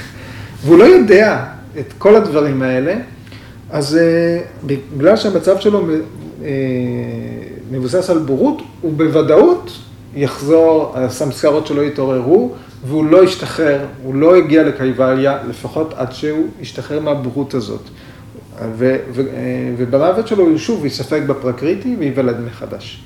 [0.65, 1.45] והוא לא יודע
[1.79, 2.95] את כל הדברים האלה,
[3.71, 6.43] אז uh, בגלל שהמצב שלו uh,
[7.71, 9.71] מבוסס על בורות, הוא בוודאות
[10.15, 12.53] יחזור, הסמסקרות שלו יתעוררו,
[12.87, 17.83] והוא לא ישתחרר, הוא לא יגיע לקייבליה, לפחות עד שהוא ישתחרר מהבורות הזאת.
[18.79, 19.25] ו, ו, אה,
[19.77, 23.03] ובמוות שלו הוא שוב יספק בפרקריטי וייוולד מחדש.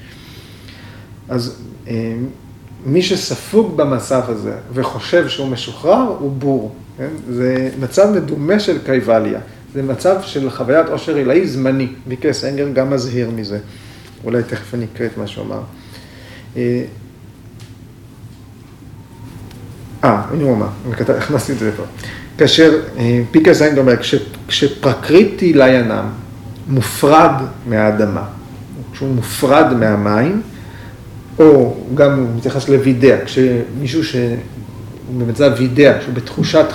[1.30, 1.56] אז
[1.88, 2.14] אה,
[2.86, 6.74] מי שספוג במצב הזה וחושב שהוא משוחרר, הוא בור.
[6.98, 7.08] כן?
[7.28, 9.40] זה מצב מדומה של קייבליה.
[9.74, 11.88] זה מצב של חוויית עושר עילאי זמני.
[12.06, 13.58] ביקס אנגר גם מזהיר מזה.
[14.24, 15.60] אולי תכף אני אקרא את מה שהוא אמר.
[16.56, 16.84] אה,
[20.04, 20.68] אה הוא אמר,
[21.18, 21.82] הכנסתי את זה פה.
[22.38, 23.94] כאשר אה, פיקה זיינד אומר,
[24.48, 26.08] כשפרקריטי לינם
[26.68, 27.32] מופרד
[27.66, 28.24] מהאדמה,
[28.92, 30.42] כשהוא מופרד מהמים,
[31.40, 34.36] או גם הוא מתייחס לוידאה, כשמישהו שהוא
[35.18, 36.66] במצב וידאה, שהוא בתחושת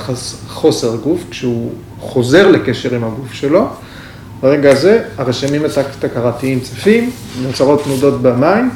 [0.48, 3.68] חוסר גוף, כשהוא חוזר לקשר עם הגוף שלו,
[4.42, 7.12] ברגע הזה הרשמים התקרתיים צפים,
[7.42, 8.70] נוצרות תנודות במים,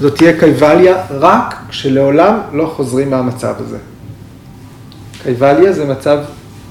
[0.00, 3.78] זאת תהיה קייבליה רק כשלעולם לא חוזרים מהמצב הזה.
[5.22, 6.18] קייבליה זה מצב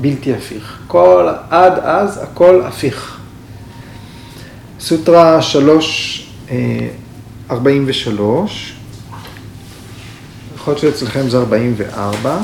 [0.01, 0.77] בלתי הפיך.
[0.87, 3.17] כל, עד אז הכל הפיך.
[4.79, 5.39] סוטרה
[7.51, 8.73] 343,
[10.55, 12.37] יכול להיות שאצלכם זה 44.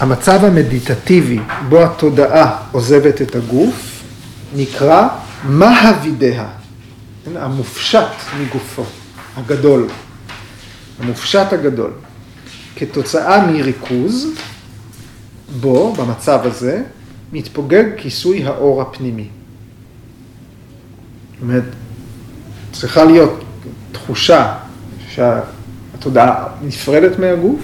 [0.00, 4.02] המצב המדיטטיבי בו התודעה עוזבת את הגוף
[4.56, 5.08] נקרא
[5.44, 6.48] מהווידאה,
[7.34, 8.08] המופשט
[8.40, 8.84] מגופו,
[9.36, 9.88] הגדול,
[11.00, 11.90] המופשט הגדול.
[12.76, 14.26] כתוצאה מריכוז
[15.60, 16.82] בו, במצב הזה,
[17.32, 19.28] מתפוגג כיסוי האור הפנימי.
[21.42, 21.64] אומרת,
[22.72, 23.44] צריכה להיות
[23.92, 24.54] תחושה
[25.08, 27.60] שהתודעה נפרדת מהגוף,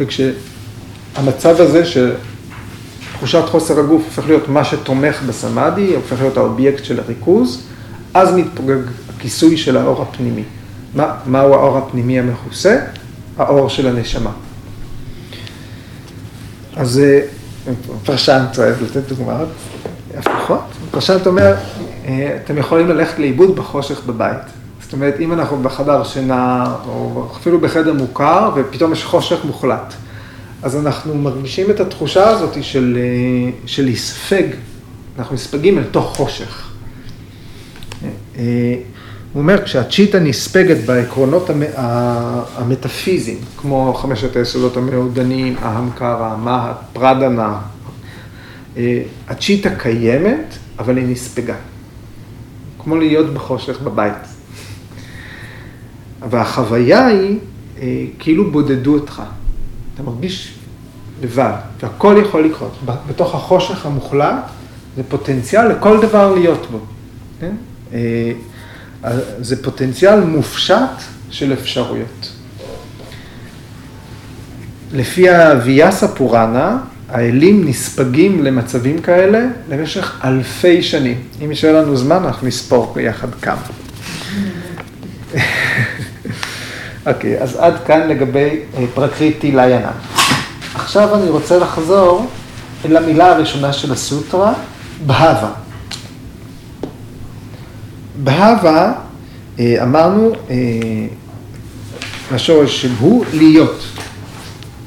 [0.00, 7.62] וכשהמצב הזה שתחושת חוסר הגוף הופך להיות מה שתומך בסמאדי, הופך להיות האובייקט של הריכוז,
[8.14, 8.78] אז מתפוגג
[9.16, 10.44] הכיסוי של האור הפנימי.
[10.94, 12.78] מה, מהו האור הפנימי המכוסה?
[13.38, 14.30] האור של הנשמה.
[16.76, 17.20] אז אה,
[18.04, 19.48] פרשנט אוהב לתת דוגמאות
[20.18, 20.60] הפוכות.
[20.90, 21.54] פרשנט אומר,
[22.44, 24.42] אתם יכולים ללכת לאיבוד בחושך בבית.
[24.82, 29.94] זאת אומרת, אם אנחנו בחדר שינה, או אפילו בחדר מוכר, ופתאום יש חושך מוחלט,
[30.62, 34.44] אז אנחנו מרגישים את התחושה הזאת של, אה, של לספג,
[35.18, 36.68] אנחנו נספגים אל תוך חושך.
[39.32, 41.50] הוא אומר, כשהצ'יטה נספגת בעקרונות
[42.56, 47.58] המטאפיזיים, כמו חמשת היסודות המעודנים, ההמקרה, מה, פרדנה,
[48.76, 51.54] אה, הצ'יטה קיימת, אבל היא נספגה.
[52.84, 54.14] כמו להיות בחושך בבית.
[56.30, 57.38] והחוויה היא,
[57.80, 59.22] אה, כאילו בודדו אותך.
[59.94, 60.54] אתה מרגיש
[61.22, 62.78] לבד, והכל יכול לקרות.
[62.84, 64.44] בתוך החושך המוחלט,
[64.96, 66.78] זה פוטנציאל לכל דבר להיות בו.
[67.40, 67.54] כן?
[67.92, 68.32] אה,
[69.40, 72.32] זה פוטנציאל מופשט של אפשרויות.
[74.92, 76.78] לפי הוויאסה פוראנה,
[77.12, 81.16] האלים נספגים למצבים כאלה למשך אלפי שנים.
[81.44, 83.62] אם יישאר לנו זמן, אנחנו נספור ביחד כמה.
[87.06, 89.90] אוקיי, okay, אז עד כאן לגבי אה, פרקריטי ליאנה.
[90.74, 92.26] עכשיו אני רוצה לחזור
[92.84, 94.52] אל המילה הראשונה של הסוטרה,
[95.06, 95.52] בהווה.
[98.22, 98.92] בהווה,
[99.58, 100.56] אה, אמרנו, אה,
[102.30, 103.84] השורש של הוא להיות,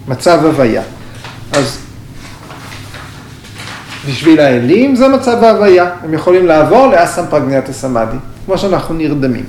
[0.08, 0.84] מצב הוויה.
[1.52, 1.85] אז
[4.08, 9.46] בשביל האלים זה מצב ההוויה, הם יכולים לעבור לאסם פרגניאטה סמאדי, כמו שאנחנו נרדמים.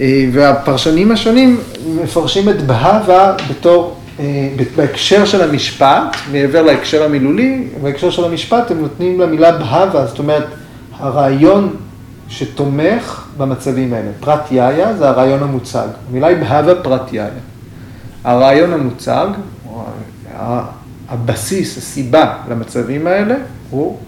[0.00, 1.60] אה, והפרשנים השונים
[2.02, 3.96] מפרשים את בהווה בתור,
[4.76, 10.46] בהקשר של המשפט, מעבר להקשר המילולי, בהקשר של המשפט הם נותנים למילה בהווה, זאת אומרת,
[10.98, 11.76] הרעיון
[12.28, 14.08] שתומך במצבים האלה.
[14.20, 15.86] פרט יאיה זה הרעיון המוצג.
[16.10, 17.28] המילה היא בהווה פרט יאיה.
[18.24, 19.26] הרעיון המוצג,
[21.10, 23.34] הבסיס, הסיבה למצבים האלה,
[23.70, 23.98] הוא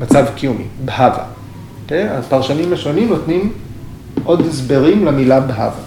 [0.00, 1.16] מצב קיומי, בהווה.
[1.16, 1.82] Okay?
[1.82, 2.08] אוקיי?
[2.08, 3.52] הפרשנים השונים נותנים
[4.24, 5.82] עוד הסברים למילה בהווה.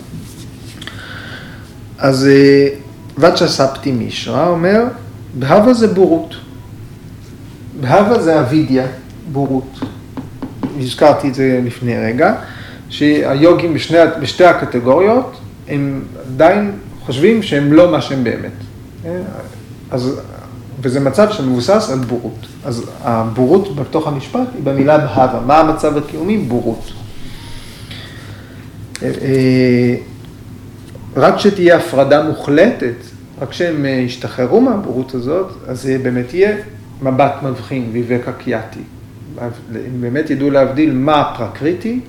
[1.98, 2.30] אז
[3.18, 4.84] ואצ'ה ספטי מישרא אומר,
[5.34, 6.36] בהווה זה בורות.
[7.80, 8.86] בהווה זה אבידיה,
[9.32, 9.80] בורות.
[10.80, 12.36] הזכרתי את זה לפני רגע,
[12.90, 15.38] שהיוגים בשני, בשתי הקטגוריות,
[15.68, 16.72] הם עדיין
[17.06, 18.52] חושבים שהם לא מה שהם באמת.
[19.92, 20.22] אז,
[20.82, 22.48] וזה מצב שמבוסס על בורות.
[22.66, 25.42] אז הבורות בתוך המשפט היא במילה בהווה.
[25.46, 26.38] מה המצב הקיומי?
[26.38, 26.92] בורות.
[29.04, 29.96] אה, אה,
[31.16, 32.96] רק שתהיה הפרדה מוחלטת,
[33.42, 36.56] רק כשהם אה, ישתחררו מהבורות הזאת, אז זה באמת יהיה
[37.02, 38.80] מבט מבחין, ויבקה קיאטי.
[39.40, 42.00] הם באמת ידעו להבדיל מה הפרקריטי,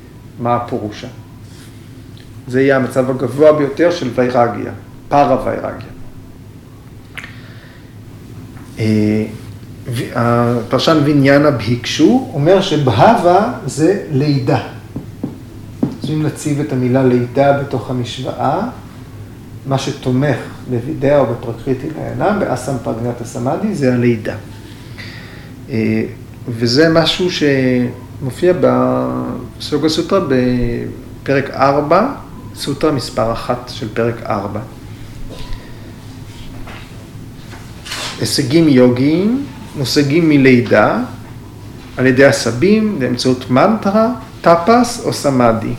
[0.40, 1.08] מה הפורושה.
[2.48, 4.72] זה יהיה המצב הגבוה ביותר של ויירגיה,
[5.08, 5.97] פארה ויירגיה.
[8.78, 9.24] אה,
[10.14, 14.60] הפרשן ויניאנה ביקשו, אומר שבהווה זה לידה.
[16.02, 18.60] אז אם נציב את המילה לידה בתוך המשוואה,
[19.66, 20.36] מה שתומך
[20.70, 24.34] בוידאה או בפרקריטי לעינם, באסם פרגנת הסמאדי, זה הלידה.
[25.70, 26.02] אה,
[26.48, 32.12] וזה משהו שמופיע בסוגה סוטרה בפרק 4,
[32.54, 34.60] סוטרה מספר אחת של פרק 4.
[38.20, 39.46] הישגים יוגיים
[39.76, 40.98] מושגים מלידה
[41.96, 45.74] על ידי עשבים באמצעות מנטרה, טאפס או סמאדי.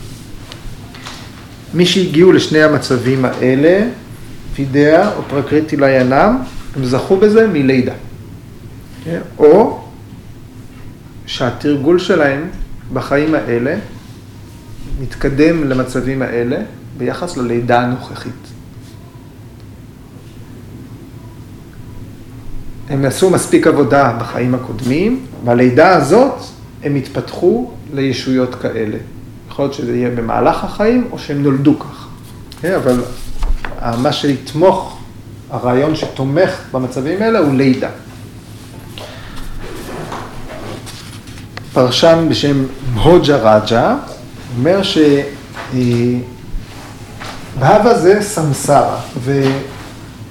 [1.74, 3.86] מי שהגיעו לשני המצבים האלה,
[4.54, 6.38] פידאה או פרקריטי לינם,
[6.76, 7.92] הם זכו בזה מלידה.
[9.38, 9.80] או
[11.26, 12.48] שהתרגול שלהם
[12.92, 13.76] בחיים האלה
[15.00, 16.56] מתקדם למצבים האלה
[16.98, 18.59] ביחס ללידה הנוכחית.
[22.90, 26.34] הם עשו מספיק עבודה בחיים הקודמים, בלידה הזאת
[26.82, 28.96] הם התפתחו לישויות כאלה.
[29.48, 32.08] יכול להיות שזה יהיה במהלך החיים או שהם נולדו כך.
[32.60, 33.00] כן, אבל
[33.98, 34.98] מה שיתמוך,
[35.50, 37.88] הרעיון שתומך במצבים האלה הוא לידה.
[41.72, 42.64] פרשן בשם
[43.02, 43.96] בהוג'ה רג'ה,
[44.58, 44.80] אומר
[47.58, 49.00] שבהאווה זה סמסרה,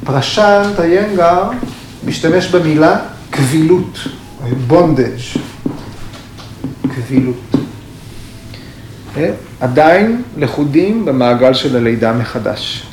[0.03, 1.43] ופרשן איינגר
[2.05, 2.99] משתמש במילה
[3.29, 3.99] כבילות,
[4.67, 5.17] bondage,
[6.95, 7.35] כבילות.
[9.17, 12.85] אה, עדיין לכודים במעגל של הלידה מחדש.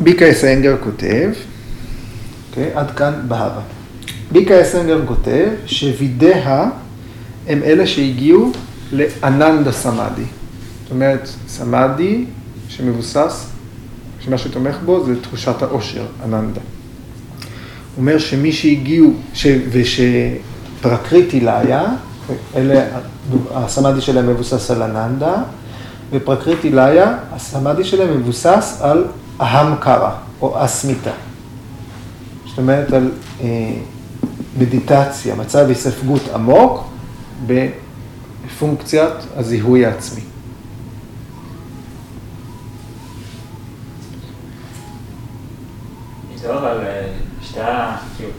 [0.00, 3.60] ביקה אסנגר כותב, okay, אוקיי, עד כאן בהבה.
[4.32, 6.70] ביקה אסנגר כותב שווידיה
[7.48, 8.52] הם אלה שהגיעו
[8.92, 10.22] לאננדה סמאדי.
[10.82, 12.24] זאת אומרת, סמאדי
[12.70, 13.46] שמבוסס,
[14.20, 16.60] שמה שתומך בו זה תחושת העושר, אננדה.
[16.60, 21.84] הוא אומר שמי שהגיעו, ש, ושפרקריטי לאיה,
[22.56, 22.84] אלה,
[23.50, 25.34] הסמאדי שלהם מבוסס על אננדה,
[26.10, 29.04] ופרקריטי לאיה, הסמאדי שלהם מבוסס על
[29.40, 30.10] אהם קרא,
[30.42, 31.10] או אסמיתה.
[32.46, 33.10] זאת אומרת על
[33.40, 33.46] אה,
[34.58, 36.84] מדיטציה, מצב היספגות עמוק
[37.46, 40.20] בפונקציית הזיהוי העצמי.
[46.52, 47.06] טוב, אבל אה,
[47.42, 47.96] שתי ה...
[48.16, 48.30] כאילו,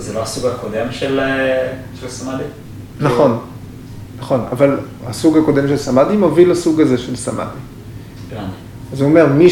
[0.00, 2.42] זה לא הסוג הקודם של, אה, של סמאדי?
[3.00, 3.38] נכון,
[4.18, 7.58] נכון, אבל הסוג הקודם של סמאדי מוביל לסוג הזה של סמאדי.
[8.92, 9.48] אז הוא אומר, מי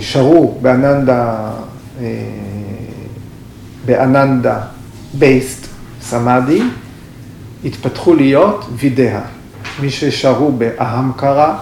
[0.00, 1.50] ששרו באננדה,
[2.00, 2.06] אה,
[3.86, 4.60] באננדה
[5.14, 5.66] בייסט
[6.00, 6.62] סמאדי,
[7.64, 9.24] התפתחו להיות וידאה.
[9.80, 11.58] מי ששרו באהמקרה,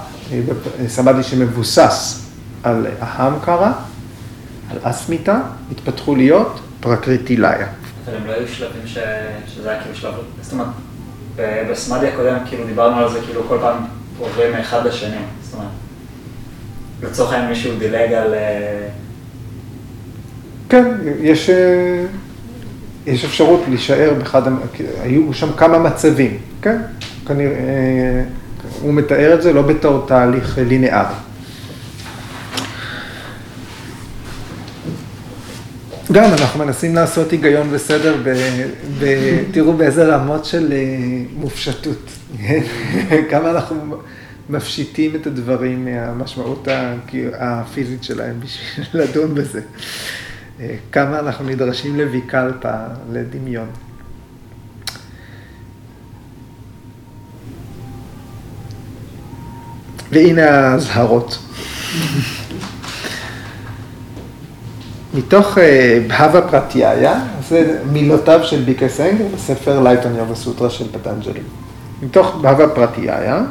[0.88, 2.26] סמאדי שמבוסס
[2.62, 3.72] על אהמקרה,
[4.71, 5.41] על אסמיתה,
[5.73, 7.66] התפתחו להיות פרקריטילאיה.
[8.07, 8.99] אבל הם לא היו שלבים ש...
[9.47, 10.66] שזה היה כאילו שלב, זאת אומרת,
[11.71, 13.77] בסמאדי הקודם כאילו דיברנו על זה כאילו כל פעם
[14.18, 15.68] עוברים מאחד לשני, זאת אומרת,
[17.03, 18.35] לצורך העניין מישהו דילג על...
[18.35, 18.89] אה,
[20.68, 20.85] כן,
[21.21, 22.05] יש, אה,
[23.07, 24.43] יש אפשרות להישאר באחד,
[25.03, 26.77] היו שם כמה מצבים, כן?
[27.27, 28.23] כנראה, אה,
[28.83, 31.14] הוא מתאר את זה לא בתור תהליך לינארי.
[36.13, 38.35] גם אנחנו מנסים לעשות היגיון וסדר, ב,
[39.01, 39.05] ב,
[39.53, 40.79] תראו באיזה רמות של אה,
[41.35, 42.11] מופשטות.
[43.31, 43.97] כמה אנחנו
[44.49, 46.69] מפשיטים את הדברים מהמשמעות
[47.33, 49.61] הפיזית שלהם בשביל לדון בזה.
[50.61, 53.69] אה, כמה אנחנו נדרשים לוויקלפא, לדמיון.
[60.13, 61.39] והנה האזהרות.
[65.15, 71.41] מתוך אה, בהווה פרטיהיה, זה מילותיו של ביקה סנגר בספר לייטון יובה סוטרה של פטנג'לי.
[72.03, 73.43] מתוך בהווה פרטיהיה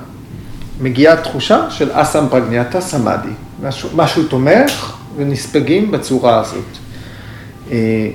[0.81, 3.29] מגיעה תחושה של אסם פרגניאטה סמאדי,
[3.63, 6.77] משהו, משהו תומך ונספגים בצורה הזאת.
[7.71, 8.09] אה,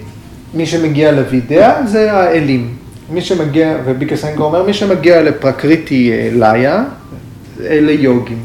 [0.54, 2.76] מי שמגיע לוידאה זה האלים.
[3.10, 6.84] מי שמגיע, וביקה סנגר אומר, מי שמגיע לפרקריטי אה, לאיה,
[7.60, 8.38] אלה יוגים.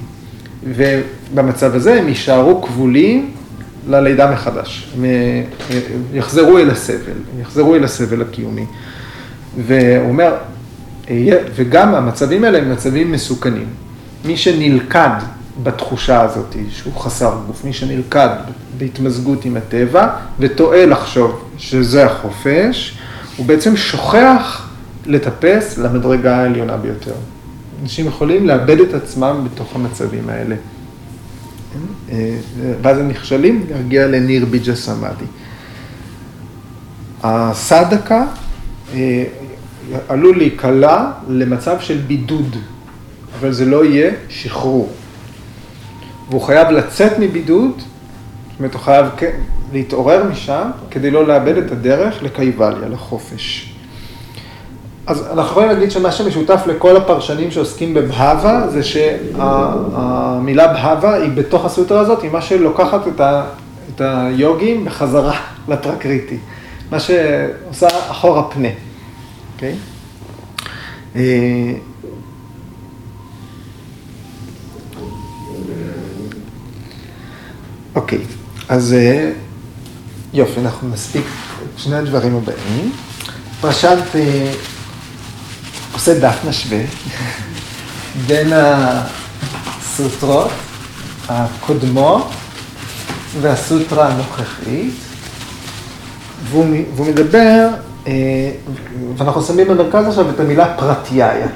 [0.64, 3.32] ובמצב הזה הם יישארו כבולים
[3.90, 4.90] ללידה מחדש.
[4.96, 5.06] הם
[6.14, 8.66] יחזרו אל הסבל, יחזרו אל הסבל הקיומי.
[9.66, 10.34] והוא אומר,
[11.56, 13.68] וגם המצבים האלה הם מצבים מסוכנים.
[14.26, 15.10] מי שנלכד
[15.64, 18.30] בתחושה הזאת שהוא חסר גוף, מי שנלכד
[18.78, 20.08] בהתמזגות עם הטבע
[20.40, 22.98] וטועה לחשוב שזה החופש,
[23.38, 24.70] הוא בעצם שוכח
[25.06, 27.14] לטפס למדרגה העליונה ביותר.
[27.82, 30.56] אנשים יכולים לאבד את עצמם בתוך המצבים האלה.
[32.12, 32.38] אה,
[32.82, 35.26] ואז הם נכשלים להגיע לניר ביג'ה סמאדי.
[37.24, 38.26] הסדקה
[38.94, 39.24] אה,
[40.10, 42.56] עלול להיקלע למצב של בידוד,
[43.40, 44.92] אבל זה לא יהיה שחרור.
[46.30, 49.06] והוא חייב לצאת מבידוד, זאת אומרת, הוא חייב
[49.74, 53.69] להתעורר משם כדי לא לאבד את הדרך לקייבליה, לחופש.
[55.10, 61.66] אז אנחנו יכולים להגיד שמה שמשותף לכל הפרשנים שעוסקים בבהבה, זה שהמילה בהבה היא בתוך
[61.66, 63.44] הסוטרה הזאת, היא מה שלוקחת את, ה,
[63.96, 65.40] את היוגים בחזרה
[65.70, 66.38] לפרקריטי.
[66.92, 68.68] מה שעושה אחורה פנה,
[69.56, 69.76] אוקיי?
[71.16, 71.20] Okay?
[77.96, 78.20] אוקיי,
[78.70, 79.32] אז אה,
[80.34, 81.26] יופי, אנחנו נספיק
[81.64, 82.92] את שני הדברים הבאים.
[83.62, 84.52] פרשת אה,
[86.00, 86.80] עושה דף משווה
[88.28, 88.54] בין
[89.82, 90.52] הסוטרות
[91.30, 92.28] הקודמות
[93.42, 94.94] והסוטרה הנוכחית,
[96.44, 97.68] והוא, והוא מדבר,
[98.08, 98.14] אה,
[99.18, 101.48] ואנחנו שמים במרכז עכשיו את המילה פרטיהיה.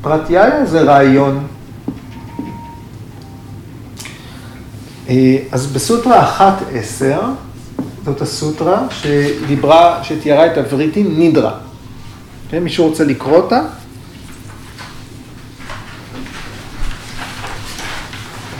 [0.00, 1.46] פרטיהיה זה רעיון.
[5.08, 7.04] אה, אז בסוטרה 1.10,
[8.04, 11.69] זאת הסוטרה שדיברה, שתיארה את הווריטי נידרה.
[12.50, 13.60] כן, מישהו רוצה לקרוא אותה?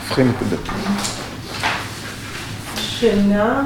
[0.01, 0.95] הופכים את הדפים.
[2.77, 3.63] שינה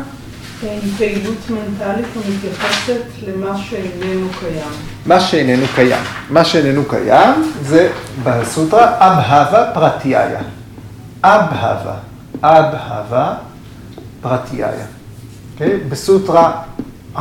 [0.62, 4.72] עם פעילות מנטלית המתייחסת למה שאיננו קיים.
[5.06, 6.04] מה שאיננו קיים.
[6.30, 10.40] מה שאיננו קיים זה בסוטרה אבהבה פרטיהיה.
[11.24, 11.94] אבהבה,
[12.42, 13.34] אבהבה
[14.20, 14.68] פרטיהיה.
[15.58, 15.88] Okay?
[15.88, 16.62] בסוטרה
[17.16, 17.20] 1.18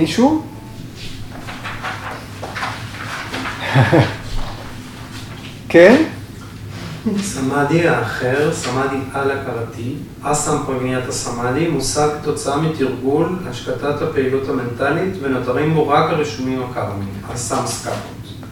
[0.00, 0.42] מישהו?
[5.68, 6.02] כן?
[7.22, 15.88] סמאדי האחר, סמאדי על-הכרתי, אסם פרמיית הסמאדי, מושג כתוצאה מתרגול השקטת הפעילות המנטלית ונותרים בו
[15.88, 18.00] רק הרשומים הקרמיים, אסם סקאפות.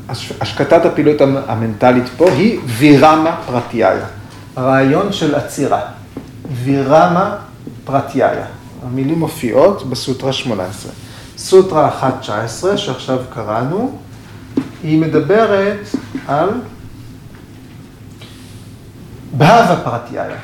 [0.09, 4.07] הש- השקטת הפעילות המ- המנטלית פה היא וירמה פרטיהיה.
[4.57, 5.81] הרעיון של עצירה.
[6.65, 7.37] וירמה
[7.85, 8.45] פרטיהיה.
[8.87, 10.93] המילים מופיעות בסוטרה 18.
[11.39, 13.99] סוטרה 1.19 שעכשיו קראנו,
[14.83, 15.79] היא מדברת
[16.27, 16.49] על
[19.33, 20.37] בהווה פרטיהיה.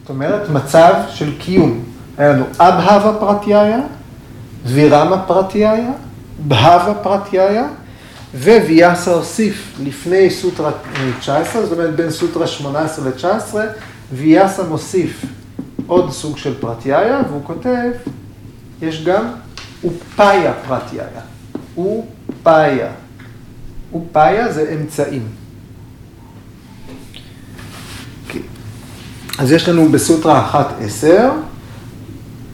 [0.00, 1.84] זאת אומרת, מצב של קיום.
[2.18, 3.80] היה לנו אבהבה פרטיהיה,
[4.64, 5.90] וירמה פרטיהיה,
[6.38, 7.68] בהווה פרטיהיה,
[8.34, 10.70] וויאסה הוסיף לפני סוטרה
[11.20, 13.56] 19, זאת אומרת בין סוטרה 18 ל-19,
[14.12, 15.24] ויאסה מוסיף
[15.86, 17.90] עוד סוג של פרטיהיה, והוא כותב,
[18.82, 19.24] יש גם
[19.84, 21.04] אופאיה פרטיהיה.
[21.76, 22.88] אופאיה.
[23.92, 25.28] אופאיה זה אמצעים.
[28.26, 28.42] אוקיי.
[29.38, 30.64] אז יש לנו בסוטרה
[31.02, 31.06] 1.10,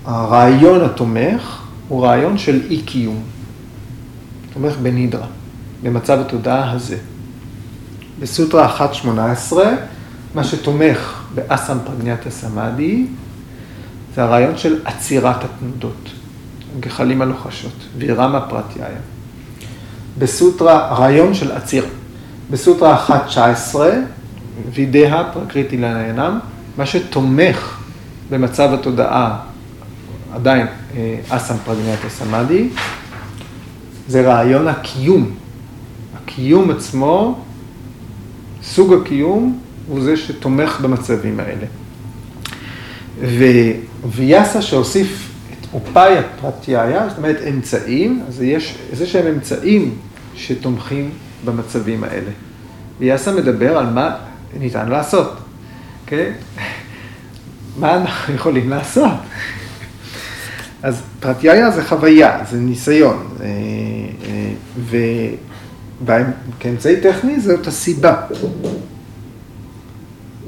[0.05, 3.23] הרעיון התומך הוא רעיון של אי-קיום.
[4.53, 5.27] תומך בנידרה,
[5.83, 6.97] במצב התודעה הזה.
[8.21, 9.57] בסוטרה 1.18,
[10.35, 13.07] מה שתומך באסם פרגניאטה סמאדי,
[14.15, 16.11] זה הרעיון של עצירת התנודות,
[16.81, 18.89] גחלים הלוחשות, וירמה פרטיהיה.
[20.19, 21.89] בסוטרה, הרעיון של עצירה.
[22.51, 23.77] בסוטרה 1.19,
[24.75, 26.39] וידאה פרקריטי לעניינם,
[26.77, 27.79] מה שתומך
[28.31, 29.39] במצב התודעה,
[30.35, 32.69] עדיין אה, אסם פרגניאטה סמאדי,
[34.09, 35.31] זה רעיון הקיום.
[36.17, 37.39] הקיום עצמו,
[38.63, 39.59] סוג הקיום,
[39.89, 41.67] הוא זה שתומך במצבים האלה.
[44.05, 49.95] וויאסה שהוסיף את אופאיה פרטיהיה, זאת אומרת אמצעים, אז יש איזה שהם אמצעים
[50.35, 51.11] שתומכים
[51.45, 52.31] במצבים האלה.
[52.99, 54.17] ויאסה מדבר על מה
[54.59, 55.33] ניתן לעשות,
[56.07, 56.33] כן?
[57.79, 59.11] מה אנחנו יכולים לעשות?
[60.83, 63.47] אז פרטיהיה זה חוויה, זה ניסיון, אה,
[64.91, 65.31] אה,
[66.05, 68.17] וכאמצעי טכני זאת הסיבה.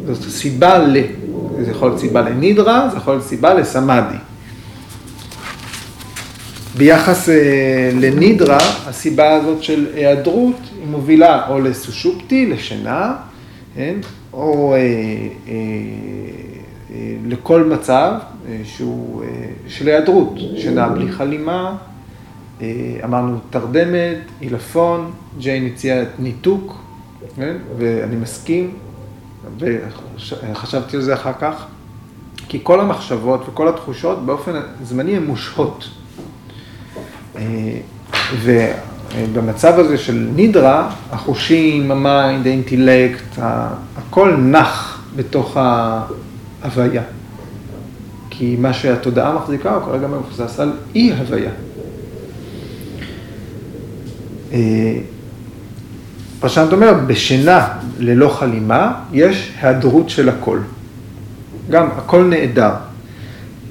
[0.07, 0.97] זאת הסיבה ל...
[1.61, 4.17] זה יכול להיות סיבה לנידרה, זה יכול להיות סיבה לסמאדי.
[6.77, 13.17] ביחס אה, לנידרה, הסיבה הזאת של היעדרות, היא מובילה או לסושופטי, לשינה,
[13.75, 13.95] כן?
[14.33, 15.55] או אה, אה,
[16.95, 18.13] אה, לכל מצב
[18.49, 19.29] אה, שהוא אה,
[19.69, 21.77] של היעדרות, שינה בלי חלימה,
[22.61, 22.67] אה,
[23.05, 26.79] אמרנו תרדמת, עילפון, ג'יין הציע את ניתוק,
[27.37, 27.57] כן?
[27.79, 28.71] ואני מסכים,
[29.59, 31.65] וחשבתי על זה אחר כך,
[32.49, 35.89] כי כל המחשבות וכל התחושות באופן זמני הן מושהות.
[37.37, 37.43] אה,
[38.43, 43.39] ובמצב הזה של נידרה, החושים, ה mind, האינטלקט,
[43.97, 47.03] הכל נח בתוך ההוויה.
[48.31, 51.51] כי מה שהתודעה מחזיקה הוא כרגע מבוסס על אי הוויה.
[54.53, 54.99] אה,
[56.45, 57.69] פרשנת אומר, בשינה
[57.99, 60.59] ללא חלימה יש היעדרות של הכל.
[61.71, 62.71] גם הכל נעדר.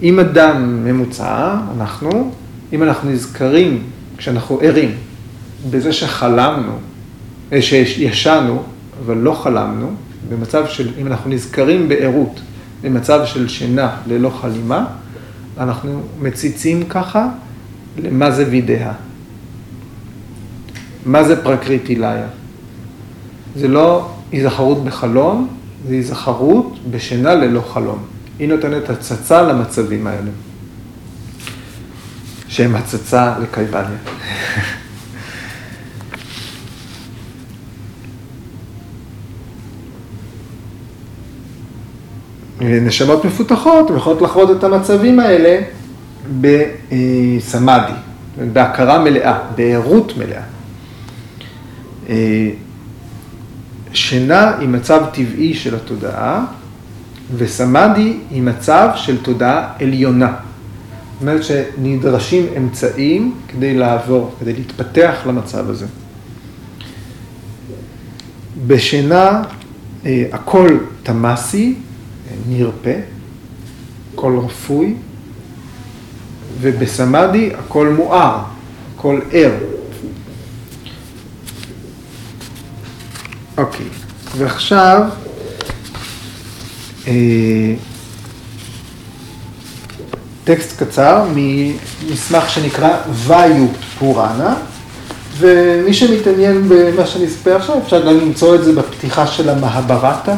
[0.03, 2.32] אם אדם ממוצע, אנחנו,
[2.74, 3.84] אם אנחנו נזכרים,
[4.17, 4.91] כשאנחנו ערים,
[5.69, 6.71] בזה שחלמנו,
[7.59, 8.63] שישנו,
[9.05, 9.91] אבל לא חלמנו,
[10.30, 12.39] במצב של, אם אנחנו נזכרים בערות,
[12.82, 14.86] במצב של שינה ללא חלימה,
[15.57, 17.28] אנחנו מציצים ככה
[18.03, 18.93] למה זה וידאה.
[21.05, 22.28] מה זה פרקריטיליה?
[23.56, 25.47] זה לא היזכרות בחלום,
[25.88, 27.99] זה היזכרות בשינה ללא חלום.
[28.39, 30.32] היא נותנת הצצה למצבים האלה,
[32.47, 33.97] שהם הצצה לקייבליה.
[42.62, 45.62] נשמות מפותחות, יכולות לחוות את המצבים האלה
[46.41, 47.93] בסמאדי,
[48.54, 50.41] בהכרה מלאה, בערות מלאה.
[53.94, 56.46] שינה היא מצב טבעי של התודעה,
[57.38, 60.34] וסמאדי היא מצב של תודעה עליונה.
[61.14, 65.86] זאת אומרת שנדרשים אמצעים כדי לעבור, כדי להתפתח למצב הזה.
[68.68, 69.41] בשינה
[70.06, 71.76] אה, הכל תמאסי,
[72.50, 72.89] נרפה,
[74.14, 74.96] הכל רפוי,
[76.62, 78.44] ובסמאדי הכל מואר,
[78.96, 79.52] הכל ער.
[83.58, 83.86] אוקיי,
[84.38, 85.01] ועכשיו,
[87.08, 87.74] אה,
[90.43, 93.68] טקסט קצר ממסמך שנקרא ויו
[93.99, 94.56] פוראנה,
[95.38, 100.36] ומי שמתעניין במה שאני אספר עכשיו, אפשר גם למצוא את זה בפתיחה של המהברטה,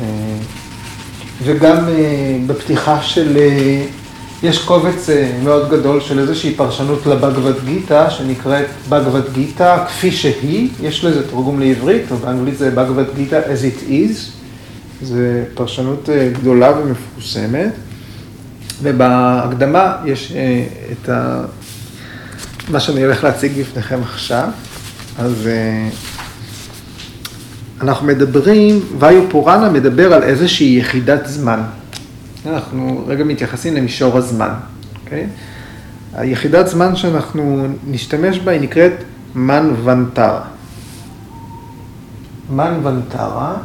[0.00, 0.06] אה,
[1.42, 3.38] וגם אה, בפתיחה של,
[4.44, 5.08] יש קובץ
[5.42, 11.60] מאוד גדול של איזושהי פרשנות לבגבד גיתא, שנקראת בגבד גיתא כפי שהיא, יש לזה תרגום
[11.60, 14.30] לעברית, או באנגלית זה בגבד גיתא as it is,
[15.02, 15.16] זו
[15.54, 17.72] פרשנות גדולה ומפורסמת.
[18.82, 21.44] ובהקדמה יש אה, את ה...
[22.68, 24.48] מה שאני הולך להציג בפניכם עכשיו.
[25.18, 25.88] אז אה,
[27.80, 31.60] אנחנו מדברים, ויו פורנה מדבר על איזושהי יחידת זמן.
[32.46, 34.54] אנחנו רגע מתייחסים למישור הזמן,
[35.04, 35.26] אוקיי?
[36.14, 38.92] היחידת זמן שאנחנו נשתמש בה היא נקראת
[39.34, 40.42] מנוונטרה.
[42.50, 43.56] מנוונטרה,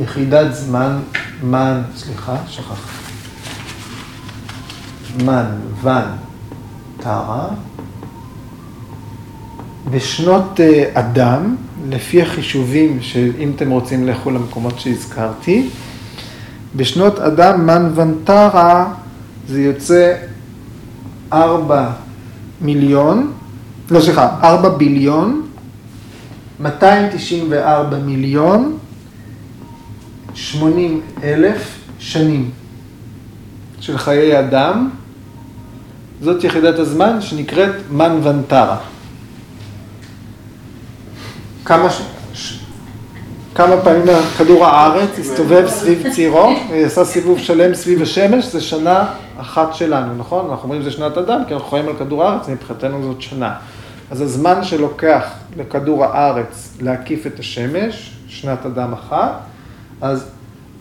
[0.00, 0.98] יחידת זמן,
[1.42, 2.98] מן, סליחה, שכחתי.
[5.24, 5.46] מן,
[5.82, 6.04] ון,
[7.00, 7.48] טרה,
[9.90, 11.56] בשנות אה, אדם,
[11.88, 15.68] לפי החישובים, שאם אתם רוצים לכו למקומות שהזכרתי,
[16.76, 18.94] בשנות אדם מן ונטרה
[19.48, 20.14] זה יוצא
[21.32, 21.90] ארבע
[22.60, 23.32] מיליון,
[23.90, 25.46] לא סליחה, ארבע ביליון,
[26.60, 28.78] 294 מיליון,
[30.34, 32.50] 80 אלף שנים
[33.80, 34.90] של חיי אדם,
[36.22, 38.76] זאת יחידת הזמן שנקראת מנוונטרה.
[41.64, 41.88] כמה.
[43.58, 44.02] כמה פעמים
[44.38, 46.50] כדור הארץ הסתובב סביב צירו,
[46.84, 49.06] עשה סיבוב שלם סביב השמש, זה שנה
[49.40, 50.50] אחת שלנו, נכון?
[50.50, 53.54] אנחנו אומרים שזה שנת אדם, כי אנחנו חיים על כדור הארץ, מבחינתנו זאת שנה.
[54.10, 59.32] אז הזמן שלוקח לכדור הארץ להקיף את השמש, שנת אדם אחת,
[60.00, 60.30] אז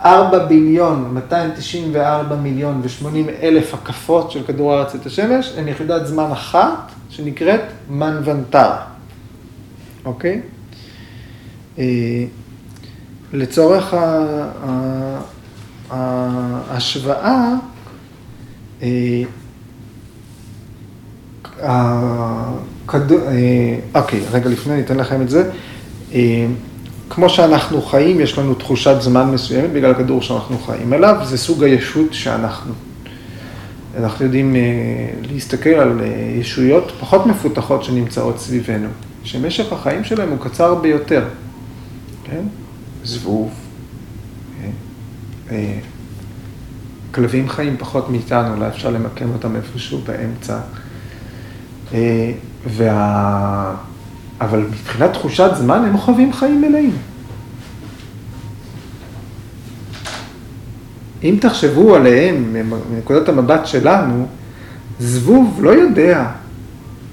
[0.05, 3.07] 4 ביליון, 294 מיליון ו-80
[3.41, 8.81] אלף הקפות של כדור הארץ את השמש, הם יחידת זמן אחת שנקראת מנוונטרה,
[10.05, 10.41] אוקיי?
[13.33, 13.93] אה, לצורך
[15.89, 17.53] ההשוואה,
[18.81, 19.23] אה,
[21.61, 22.01] אה,
[23.95, 25.51] אוקיי, רגע לפני, אני אתן לכם את זה.
[27.09, 31.63] כמו שאנחנו חיים, יש לנו תחושת זמן מסוימת בגלל הכדור שאנחנו חיים עליו, זה סוג
[31.63, 32.73] הישות שאנחנו.
[33.97, 34.61] אנחנו יודעים אה,
[35.31, 36.05] להסתכל על אה,
[36.39, 38.89] ישויות פחות מפותחות שנמצאות סביבנו,
[39.23, 41.25] שמשך החיים שלהם הוא קצר ביותר,
[42.23, 42.41] כן?
[43.07, 43.51] זבוב,
[45.51, 45.79] אה,
[47.11, 50.59] כלבים חיים פחות מאיתנו, אולי אפשר למקם אותם איפשהו באמצע.
[52.67, 53.75] וה...
[54.41, 56.95] אבל מבחינת תחושת זמן הם חווים חיים מלאים.
[61.23, 62.55] אם תחשבו עליהם
[62.91, 64.27] מנקודת המבט שלנו,
[64.99, 66.31] זבוב לא יודע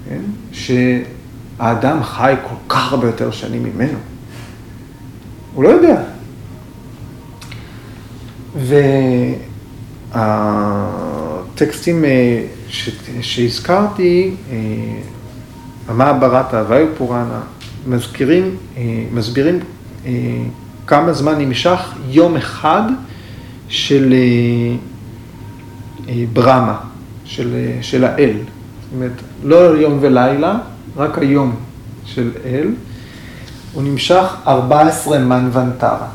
[0.09, 0.21] כן,
[0.51, 3.97] שהאדם חי כל כך הרבה יותר שנים ממנו.
[5.55, 6.01] הוא לא יודע.
[11.53, 12.43] והטקסטים אה,
[13.21, 14.55] שהזכרתי, אה,
[15.87, 17.41] המעברתא והיופורנה,
[17.87, 19.59] מזכירים, אה, מסבירים
[20.87, 21.79] כמה זמן נמשך
[22.09, 22.81] יום אחד
[23.69, 24.13] של
[26.33, 26.77] ברמה,
[27.25, 28.37] של, של האל.
[28.37, 29.11] זאת אומרת,
[29.43, 30.57] לא יום ולילה,
[30.97, 31.55] רק היום
[32.05, 32.67] של אל.
[33.75, 36.07] הוא נמשך 14 מנוונטרה.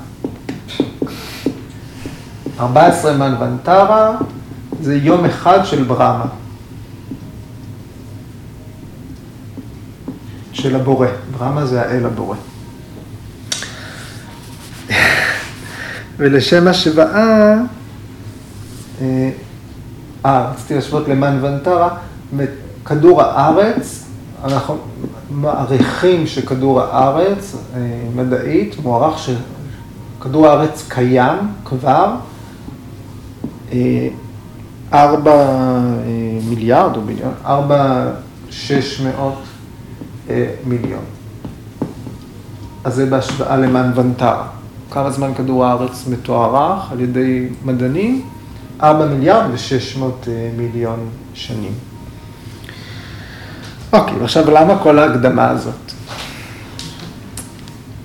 [2.61, 4.17] 14 מנוונטרה
[4.83, 6.27] זה יום אחד של ברמה.
[10.53, 11.07] של הבורא.
[11.39, 12.37] ברמה זה האל הבורא.
[16.17, 17.55] ולשם השוואה,
[19.01, 19.31] אה,
[20.25, 21.97] אה רציתי להשוות למאן ונטרה,
[22.85, 24.10] כדור הארץ,
[24.45, 24.77] אנחנו
[25.31, 27.81] מעריכים שכדור הארץ, אה,
[28.17, 29.19] מדעית, מוערך
[30.19, 32.15] שכדור הארץ קיים כבר,
[33.73, 34.09] אה,
[34.93, 35.47] ארבע
[36.49, 38.11] מיליארד או מיליון, ארבע
[38.51, 39.39] שש מאות
[40.67, 41.05] מיליון.
[42.85, 44.47] אז זה בהשוואה למנוונטרה.
[44.91, 48.23] כמה זמן כדור הארץ מתוארך על ידי מדענים?
[48.83, 51.73] 4 מיליארד ו-600 אה, מיליון שנים.
[53.93, 55.93] אוקיי, עכשיו למה כל ההקדמה הזאת?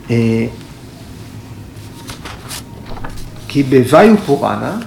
[0.09, 0.47] אה,
[3.47, 4.77] כי בוואיו פורנה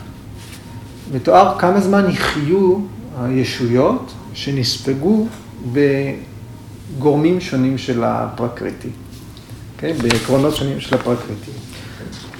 [1.12, 2.78] מתואר כמה זמן יחיו
[3.20, 5.26] הישויות שנספגו
[5.72, 9.80] בגורמים שונים של הפרקריטי, okay?
[9.80, 9.92] כן?
[10.02, 11.50] בעקרונות שונים של הפרקריטי.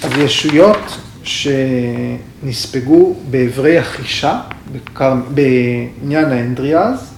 [0.02, 4.40] אז ישויות שנספגו באברי החישה,
[5.34, 7.17] בעניין האנדריאז,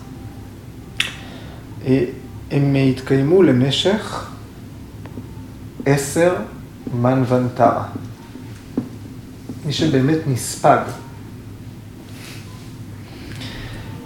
[2.51, 4.31] הם התקיימו למשך
[5.87, 6.35] עשר
[6.95, 7.85] מנוונטרה.
[9.66, 10.78] מי שבאמת נספג.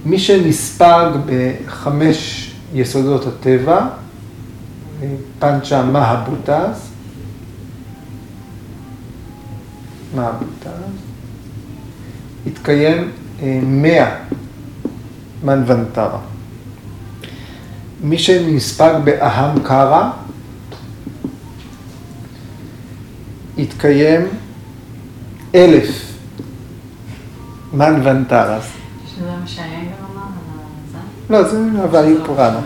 [0.04, 3.86] מי שנספג בחמש יסודות הטבע,
[5.38, 6.90] פנצ'ה מהבוטז,
[10.14, 10.92] מהבוטז,
[12.46, 13.10] התקיים
[13.42, 14.16] אה, מאה
[15.44, 16.33] מנוונטרה.
[18.04, 20.10] מי שנספג באהם קרא,
[23.58, 24.26] התקיים
[25.54, 26.12] אלף
[27.72, 28.64] מנוונטרס.
[29.06, 30.20] שזה מה שהיה גם
[31.30, 32.58] אמר לא, זה הוויו פורנו.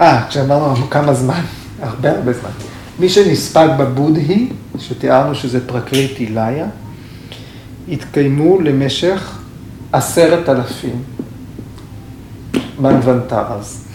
[0.00, 1.42] אה, כשאמרנו כמה זמן,
[1.82, 2.50] הרבה הרבה זמן.
[2.98, 6.66] מי שנספג בבודהי, שתיארנו שזה פרקריטי ליה,
[7.88, 9.38] התקיימו למשך
[9.92, 11.02] עשרת אלפים
[12.78, 13.89] מנוונטרס.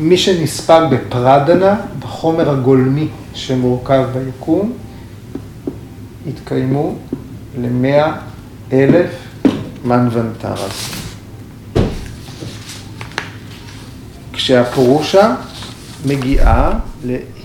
[0.00, 4.72] מי שנספג בפרדנה, בחומר הגולמי שמורכב ביקום,
[6.28, 6.96] התקיימו
[7.58, 8.16] למאה
[8.72, 9.10] אלף
[9.84, 10.90] מנוונטרס.
[14.32, 15.34] כשהפורושה
[16.06, 16.78] מגיעה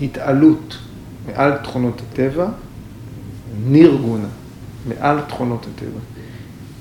[0.00, 0.78] להתעלות
[1.26, 2.46] מעל תכונות הטבע,
[3.66, 4.28] נירגונה,
[4.88, 6.00] מעל תכונות הטבע.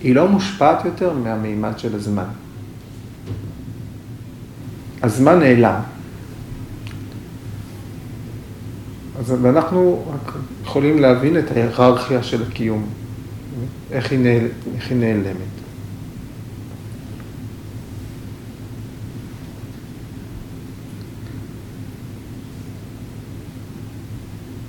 [0.02, 2.41] היא לא מושפעת יותר מהמימד של הזמן.
[5.04, 5.82] הזמן נעלם.
[9.20, 10.34] אז אנחנו רק
[10.64, 12.86] יכולים להבין את ההיררכיה של הקיום,
[13.92, 15.36] איך היא, נעל, איך היא נעלמת.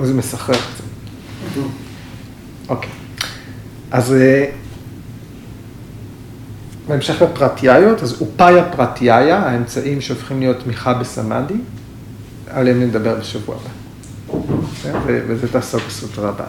[0.00, 0.84] זה מסחרר קצת.
[2.68, 2.90] אוקיי.
[3.90, 4.50] אז אה,
[6.88, 11.54] בהמשך לפרטיאיות, אז אופאיה פרטיאיה, האמצעים שהופכים להיות תמיכה בסמאדי,
[12.50, 13.70] עליהם נדבר בשבוע הבא.
[15.04, 16.46] וזה תעסוק בסוטרה הבאה.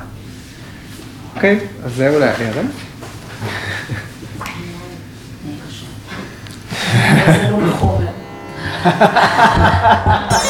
[1.36, 2.19] אוקיי, אז זהו.
[7.25, 8.07] זה לא מחומר.